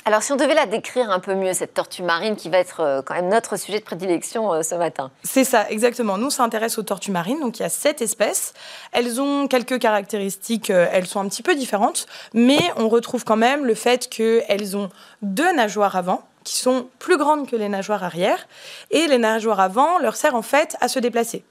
[0.07, 2.81] Alors, si on devait la décrire un peu mieux, cette tortue marine qui va être
[2.81, 5.11] euh, quand même notre sujet de prédilection euh, ce matin.
[5.23, 6.17] C'est ça, exactement.
[6.17, 7.41] Nous, ça intéresse aux tortues marines.
[7.41, 8.55] Donc, il y a sept espèces.
[8.93, 13.37] Elles ont quelques caractéristiques, euh, elles sont un petit peu différentes, mais on retrouve quand
[13.37, 14.89] même le fait qu'elles ont
[15.23, 18.49] deux nageoires avant qui sont plus grandes que les nageoires arrière.
[18.91, 21.45] Et les nageoires avant leur servent en fait à se déplacer.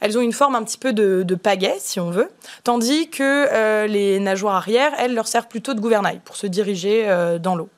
[0.00, 2.30] Elles ont une forme un petit peu de, de pagaie, si on veut,
[2.64, 7.06] tandis que les nageoires arrière, elles, leur servent plutôt de gouvernail pour se diriger
[7.40, 7.68] dans l'eau.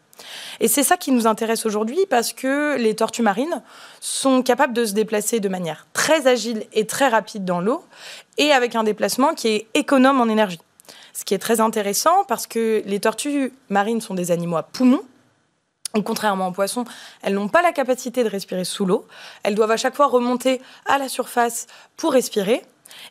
[0.60, 3.62] Et c'est ça qui nous intéresse aujourd'hui parce que les tortues marines
[4.00, 7.84] sont capables de se déplacer de manière très agile et très rapide dans l'eau
[8.38, 10.60] et avec un déplacement qui est économe en énergie.
[11.12, 15.02] Ce qui est très intéressant parce que les tortues marines sont des animaux à poumons.
[16.04, 16.84] Contrairement aux poissons,
[17.22, 19.06] elles n'ont pas la capacité de respirer sous l'eau.
[19.44, 22.64] Elles doivent à chaque fois remonter à la surface pour respirer.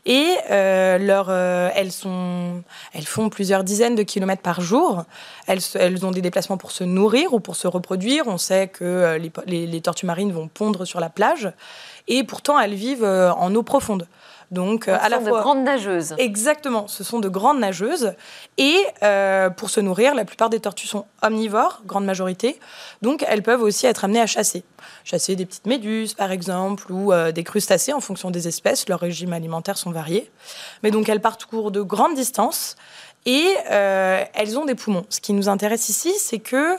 [0.05, 5.03] Et euh, euh, elles, sont, elles font plusieurs dizaines de kilomètres par jour.
[5.47, 8.27] Elles, elles, ont des déplacements pour se nourrir ou pour se reproduire.
[8.27, 11.51] On sait que euh, les, les, tortues marines vont pondre sur la plage.
[12.07, 14.07] Et pourtant, elles vivent en eau profonde.
[14.53, 16.15] Donc, à la fois de grandes nageuses.
[16.17, 18.13] Exactement, ce sont de grandes nageuses.
[18.57, 18.77] Et
[19.57, 22.59] pour se nourrir, la plupart des tortues sont omnivores, grande majorité.
[23.01, 24.63] Donc, elles peuvent aussi être amenées à chasser
[25.03, 28.87] chasser des petites méduses, par exemple, ou euh, des crustacés en fonction des espèces.
[28.87, 30.31] Leurs régimes alimentaires sont variés.
[30.81, 32.75] Mais donc, elles parcourent de grandes distances
[33.25, 35.05] et euh, elles ont des poumons.
[35.09, 36.77] Ce qui nous intéresse ici, c'est que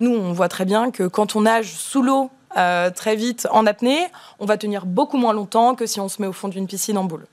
[0.00, 3.66] nous, on voit très bien que quand on nage sous l'eau euh, très vite en
[3.66, 6.66] apnée, on va tenir beaucoup moins longtemps que si on se met au fond d'une
[6.66, 7.26] piscine en boule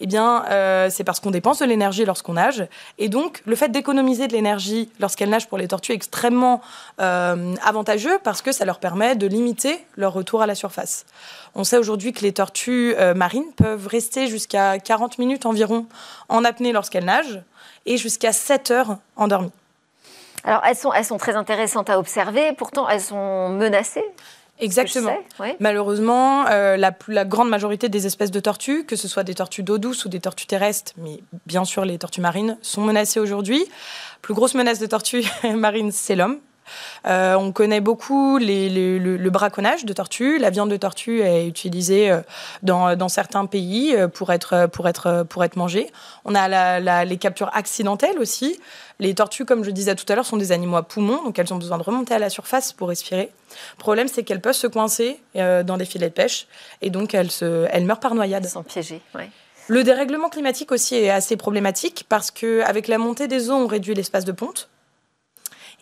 [0.00, 2.68] eh bien, euh, c'est parce qu'on dépense de l'énergie lorsqu'on nage.
[2.98, 6.60] Et donc, le fait d'économiser de l'énergie lorsqu'elles nagent pour les tortues est extrêmement
[7.00, 11.04] euh, avantageux parce que ça leur permet de limiter leur retour à la surface.
[11.56, 15.86] On sait aujourd'hui que les tortues marines peuvent rester jusqu'à 40 minutes environ
[16.28, 17.42] en apnée lorsqu'elles nagent
[17.84, 19.50] et jusqu'à 7 heures endormies.
[20.44, 24.04] Alors, elles sont très intéressantes à observer, pourtant elles sont menacées?
[24.60, 25.16] Exactement.
[25.60, 29.62] Malheureusement, euh, la, la, grande majorité des espèces de tortues, que ce soit des tortues
[29.62, 33.64] d'eau douce ou des tortues terrestres, mais bien sûr les tortues marines, sont menacées aujourd'hui.
[34.22, 36.38] Plus grosse menace de tortues marines, c'est l'homme.
[37.06, 40.38] Euh, on connaît beaucoup le, braconnage de tortues.
[40.38, 42.20] La viande de tortue est utilisée euh,
[42.62, 45.90] dans, certains pays euh, pour être, pour être, pour être mangée.
[46.24, 48.60] On a les captures accidentelles aussi.
[49.00, 51.54] Les tortues, comme je disais tout à l'heure, sont des animaux à poumons, donc elles
[51.54, 53.30] ont besoin de remonter à la surface pour respirer.
[53.76, 56.48] Le problème, c'est qu'elles peuvent se coincer dans des filets de pêche
[56.82, 58.44] et donc elles, se, elles meurent par noyade.
[58.44, 59.00] Elles sont piégées,
[59.68, 63.94] Le dérèglement climatique aussi est assez problématique parce qu'avec la montée des eaux, on réduit
[63.94, 64.68] l'espace de ponte.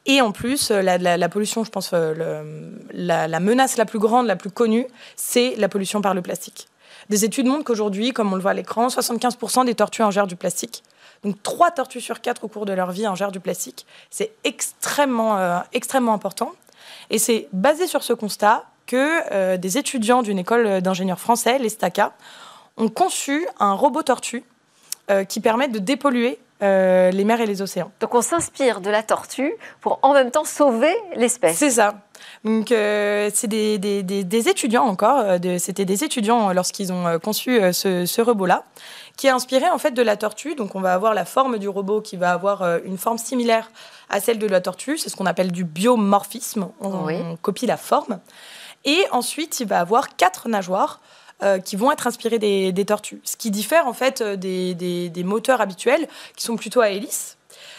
[0.06, 4.36] Et en plus, euh, la, pollution, je pense, euh, la, menace la plus grande, la
[4.36, 6.68] plus connue, c'est la pollution par le plastique.
[7.10, 10.36] Des études montrent qu'aujourd'hui, comme on le voit à l'écran, 75% des tortues ingèrent du
[10.36, 10.84] plastique.
[11.24, 13.84] Donc 3 tortues sur 4 au cours de leur vie ingèrent du plastique.
[14.10, 16.52] C'est extrêmement, euh, extrêmement important.
[17.10, 22.12] Et c'est basé sur ce constat que des étudiants d'une école d'ingénieurs français, l'ESTACA,
[22.76, 24.44] ont conçu un robot tortue
[25.28, 27.90] qui permet de dépolluer les mers et les océans.
[28.00, 31.56] Donc on s'inspire de la tortue pour en même temps sauver l'espèce.
[31.56, 31.94] C'est ça.
[32.44, 37.18] Donc, euh, c'est des, des, des, étudiants encore, euh, c'était des étudiants lorsqu'ils ont euh,
[37.18, 38.64] conçu ce, ce robot-là,
[39.16, 40.54] qui est inspiré en fait de la tortue.
[40.54, 43.70] Donc, on va avoir la forme du robot qui va avoir une forme similaire
[44.10, 44.98] à celle de la tortue.
[44.98, 46.68] C'est ce qu'on appelle du biomorphisme.
[46.80, 48.20] On, copie la forme.
[48.84, 51.00] Et ensuite, il va avoir quatre nageoires.
[51.64, 53.20] Qui vont être inspirées des, tortues.
[53.24, 57.36] Ce qui diffère en fait des, des, moteurs habituels qui sont plutôt à hélice.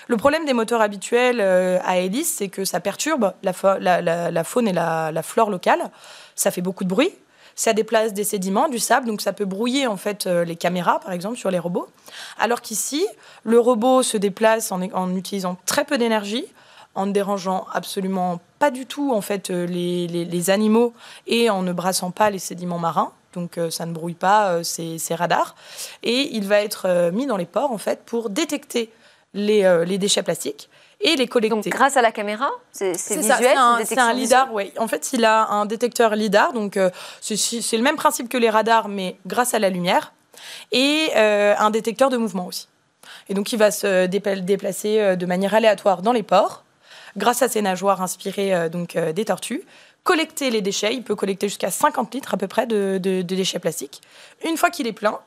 [0.07, 4.73] Le problème des moteurs habituels euh, à hélice, c'est que ça perturbe la, faune et
[4.73, 5.91] la, flore locale.
[6.35, 7.11] Ça fait beaucoup de bruit.
[7.55, 10.99] Ça déplace des sédiments, du sable, donc ça peut brouiller en fait euh, les caméras,
[10.99, 11.87] par exemple, sur les robots.
[12.37, 13.05] Alors qu'ici,
[13.43, 16.45] le robot se déplace en, utilisant très peu d'énergie,
[16.93, 20.93] en ne dérangeant absolument pas du tout en fait euh, les, animaux
[21.25, 23.11] et en ne brassant pas les sédiments marins.
[23.33, 25.55] Donc ça ne brouille pas ces, radars.
[26.03, 28.91] Et il va être mis dans les ports en fait pour détecter
[29.35, 30.69] euh, les, déchets plastiques
[31.01, 31.55] et les collecter.
[31.55, 34.73] Donc grâce à la caméra, c'est visuel, c'est un, lidar, oui.
[34.79, 36.89] En fait, il a un détecteur lidar, donc euh,
[37.21, 40.13] c'est le même principe que les radars, mais grâce à la lumière,
[40.71, 42.67] et euh, un détecteur de mouvement aussi.
[43.29, 46.63] Et donc il va se déplacer de manière aléatoire dans les ports,
[47.15, 49.63] grâce à ses nageoires inspirées donc des tortues,
[50.07, 50.93] collecter les déchets.
[50.93, 54.01] Il peut collecter jusqu'à 50 litres à peu près de déchets plastiques.
[54.45, 55.19] Une fois qu'il est plein,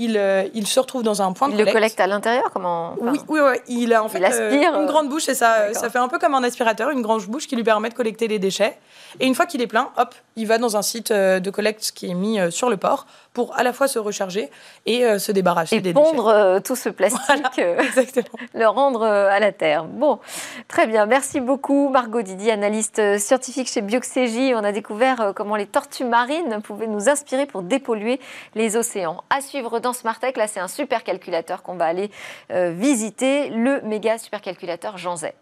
[0.00, 1.74] euh, il, se retrouve dans un point de il collecte.
[1.74, 5.08] le collecte à l'intérieur comment Oui, oui, oui, il a en fait euh, une grande
[5.08, 7.64] bouche et ça, ça fait un peu comme un aspirateur, une grande bouche qui lui
[7.64, 8.78] permet de collecter les déchets.
[9.18, 11.90] Et une fois qu'il est plein, hop, il va dans un site euh, de collecte
[11.94, 13.06] qui est mis sur le port
[13.38, 14.50] pour à la fois se recharger
[14.84, 17.56] et se débarrasser et des pondre tout ce plastique,
[18.54, 19.84] le rendre à la terre.
[19.84, 20.18] Bon,
[20.66, 24.54] très bien, merci beaucoup Margot Didi, analyste scientifique chez Bioxégie.
[24.56, 28.18] On a découvert comment les tortues marines pouvaient nous inspirer pour dépolluer
[28.56, 29.22] les océans.
[29.30, 32.10] À suivre dans Smartech, là, c'est un supercalculateur qu'on va aller
[32.50, 35.34] euh, visiter, le méga supercalculateur Jean Zay.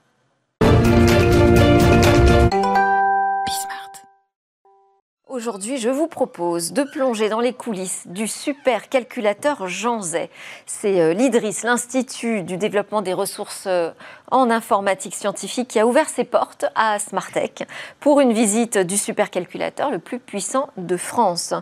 [5.29, 10.31] Aujourd'hui, je vous propose de plonger dans les coulisses du supercalculateur Jean Zay.
[10.67, 13.91] C'est euh, l'IDRIS, l'Institut du développement des ressources euh,
[14.31, 17.67] en informatique scientifique, qui a ouvert ses portes à Smartech
[17.99, 21.55] pour une visite du supercalculateur le plus puissant de France.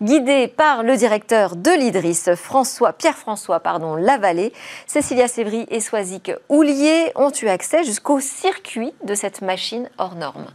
[0.00, 4.54] Guidé par le directeur de l'IDRIS, François, Pierre-François pardon, Lavallée,
[4.86, 10.46] Cécilia Sévry et Soisic Houlier ont eu accès jusqu'au circuit de cette machine hors norme.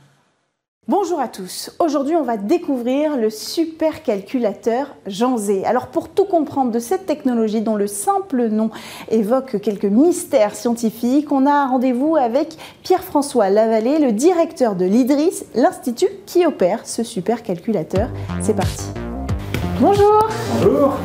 [0.87, 1.71] Bonjour à tous.
[1.79, 5.65] Aujourd'hui, on va découvrir le supercalculateur Jean Zé.
[5.65, 8.69] Alors, pour tout comprendre de cette technologie dont le simple nom
[9.09, 16.09] évoque quelques mystères scientifiques, on a rendez-vous avec Pierre-François Lavallée, le directeur de l'IDRIS, l'institut
[16.27, 18.09] qui opère ce supercalculateur.
[18.39, 18.85] C'est parti.
[19.81, 20.29] Bonjour.
[20.61, 20.99] Bonjour.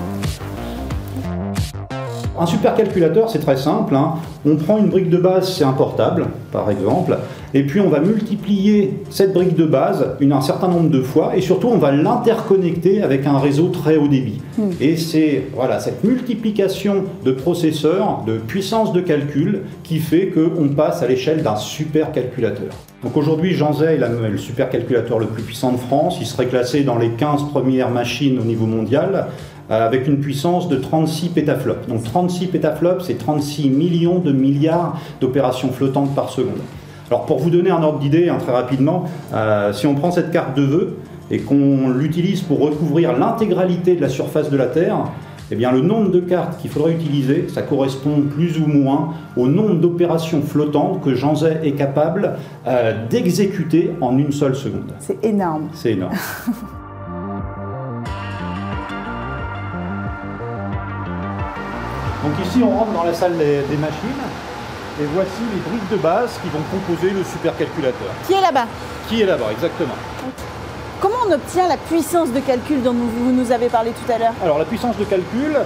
[2.39, 3.95] Un supercalculateur, c'est très simple.
[3.95, 4.15] Hein.
[4.47, 7.19] On prend une brique de base, c'est un portable, par exemple,
[7.53, 11.37] et puis on va multiplier cette brique de base une, un certain nombre de fois,
[11.37, 14.41] et surtout on va l'interconnecter avec un réseau très haut débit.
[14.57, 14.71] Hmm.
[14.81, 21.03] Et c'est voilà, cette multiplication de processeurs, de puissance de calcul, qui fait qu'on passe
[21.03, 22.73] à l'échelle d'un supercalculateur.
[23.03, 26.19] Donc aujourd'hui, Jean Zay est le supercalculateur le plus puissant de France.
[26.21, 29.29] Il serait classé dans les 15 premières machines au niveau mondial
[29.71, 31.87] avec une puissance de 36 pétaflops.
[31.89, 36.61] Donc 36 pétaflops, c'est 36 millions de milliards d'opérations flottantes par seconde.
[37.11, 39.05] Alors pour vous donner un ordre d'idée, hein, très rapidement,
[39.35, 40.97] euh, si on prend cette carte de vœux
[41.31, 45.05] et qu'on l'utilise pour recouvrir l'intégralité de la surface de la Terre,
[45.53, 49.49] eh bien, le nombre de cartes qu'il faudrait utiliser, ça correspond plus ou moins au
[49.49, 52.37] nombre d'opérations flottantes que Jean Zay est capable
[52.69, 54.93] euh, d'exécuter en une seule seconde.
[55.01, 55.69] C'est énorme.
[55.73, 56.15] C'est énorme.
[62.23, 64.23] Donc ici, on rentre dans la salle des machines.
[65.01, 68.09] Et voici les briques de base qui vont composer le supercalculateur.
[68.27, 68.67] Qui est là-bas
[69.09, 69.95] Qui est là-bas, exactement.
[71.01, 74.35] Comment on obtient la puissance de calcul dont vous nous avez parlé tout à l'heure
[74.43, 75.57] Alors la puissance de calcul,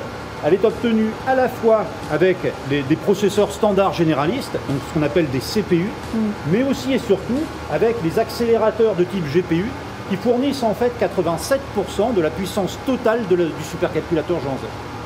[0.46, 2.36] elle est obtenue à la fois avec
[2.68, 6.18] des, processeurs standards généralistes, donc ce qu'on appelle des CPU, hmm.
[6.52, 7.42] mais aussi et surtout
[7.72, 9.66] avec les accélérateurs de type GPU
[10.08, 14.56] qui fournissent en fait 87% de la puissance totale du supercalculateur Jean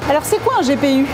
[0.09, 1.07] alors c'est quoi un GPU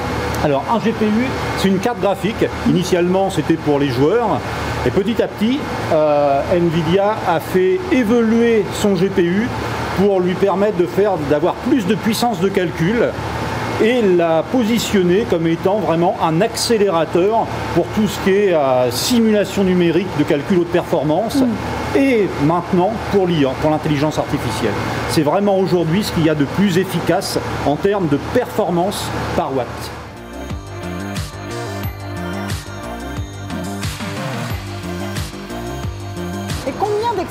[0.45, 1.27] Alors un GPU,
[1.59, 2.45] c'est une carte graphique.
[2.69, 4.41] Initialement, c'était pour les joueurs.
[4.87, 5.59] Et petit à petit,
[5.93, 9.49] euh, Nvidia a fait évoluer son GPU
[9.97, 13.09] pour lui permettre de faire d'avoir plus de puissance de calcul
[13.83, 19.65] et la positionner comme étant vraiment un accélérateur pour tout ce qui est euh, simulation
[19.65, 21.49] numérique de calcul haute performance mm.
[21.97, 24.73] Et maintenant pour l'IA, pour l'intelligence artificielle.
[25.11, 29.05] C'est vraiment aujourd'hui ce qu'il y a de plus efficace en termes de performance
[29.37, 29.69] par watt.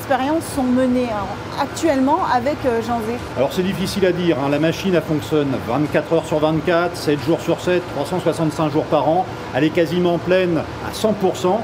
[0.03, 1.25] expériences sont menées hein,
[1.61, 4.49] actuellement avec euh, Jean Zé Alors c'est difficile à dire, hein.
[4.49, 9.07] la machine elle fonctionne 24 heures sur 24, 7 jours sur 7, 365 jours par
[9.07, 11.59] an, elle est quasiment pleine à 100%.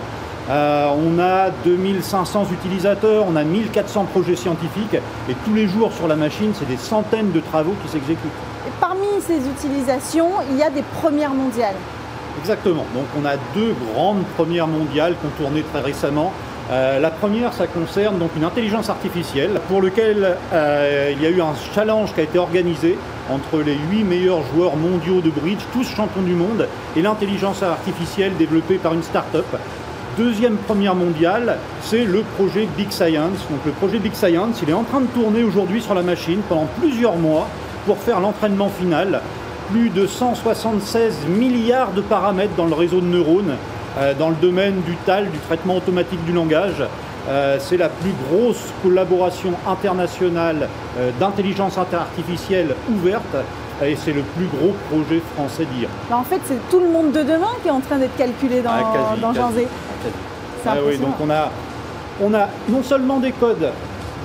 [0.49, 4.95] Euh, on a 2500 utilisateurs, on a 1400 projets scientifiques
[5.29, 8.31] et tous les jours sur la machine, c'est des centaines de travaux qui s'exécutent.
[8.67, 11.75] Et parmi ces utilisations, il y a des premières mondiales.
[12.39, 12.85] Exactement.
[12.95, 16.33] Donc on a deux grandes premières mondiales qui ont tourné très récemment.
[16.71, 21.29] Euh, la première, ça concerne donc une intelligence artificielle pour lequel euh, il y a
[21.29, 22.97] eu un challenge qui a été organisé
[23.29, 28.35] entre les huit meilleurs joueurs mondiaux de bridge, tous champions du monde, et l'intelligence artificielle
[28.37, 29.45] développée par une start-up.
[30.19, 33.47] Deuxième première mondiale, c'est le projet Big Science.
[33.49, 36.41] Donc le projet Big Science, il est en train de tourner aujourd'hui sur la machine
[36.49, 37.47] pendant plusieurs mois
[37.85, 39.21] pour faire l'entraînement final.
[39.71, 43.55] Plus de 176 milliards de paramètres dans le réseau de neurones
[43.97, 46.83] euh, dans le domaine du TAL, du traitement automatique du langage.
[47.29, 50.67] Euh, c'est la plus grosse collaboration internationale
[50.99, 53.37] euh, d'intelligence artificielle ouverte
[53.83, 55.87] et c'est le plus gros projet français d'IA.
[56.09, 58.61] Bah, en fait, c'est tout le monde de demain qui est en train d'être calculé
[58.61, 59.33] dans, ah, dans
[60.65, 61.49] ah oui, donc on a,
[62.21, 63.71] on a non seulement des codes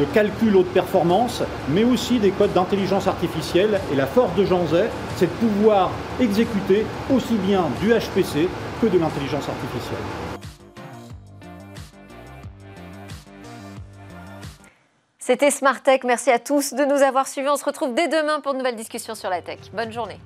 [0.00, 3.80] de calcul haute performance, mais aussi des codes d'intelligence artificielle.
[3.92, 5.90] Et la force de Jean Zay, c'est de pouvoir
[6.20, 6.84] exécuter
[7.14, 8.48] aussi bien du HPC
[8.82, 10.23] que de l'intelligence artificielle.
[15.26, 16.00] C'était Smart Tech.
[16.04, 17.48] Merci à tous de nous avoir suivis.
[17.48, 19.58] On se retrouve dès demain pour de nouvelles discussions sur la tech.
[19.72, 20.18] Bonne journée.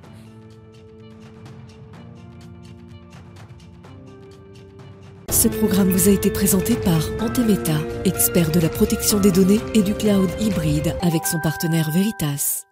[5.31, 9.83] Ce programme vous a été présenté par Antemeta, expert de la protection des données et
[9.83, 12.68] du cloud hybride avec son partenaire Veritas.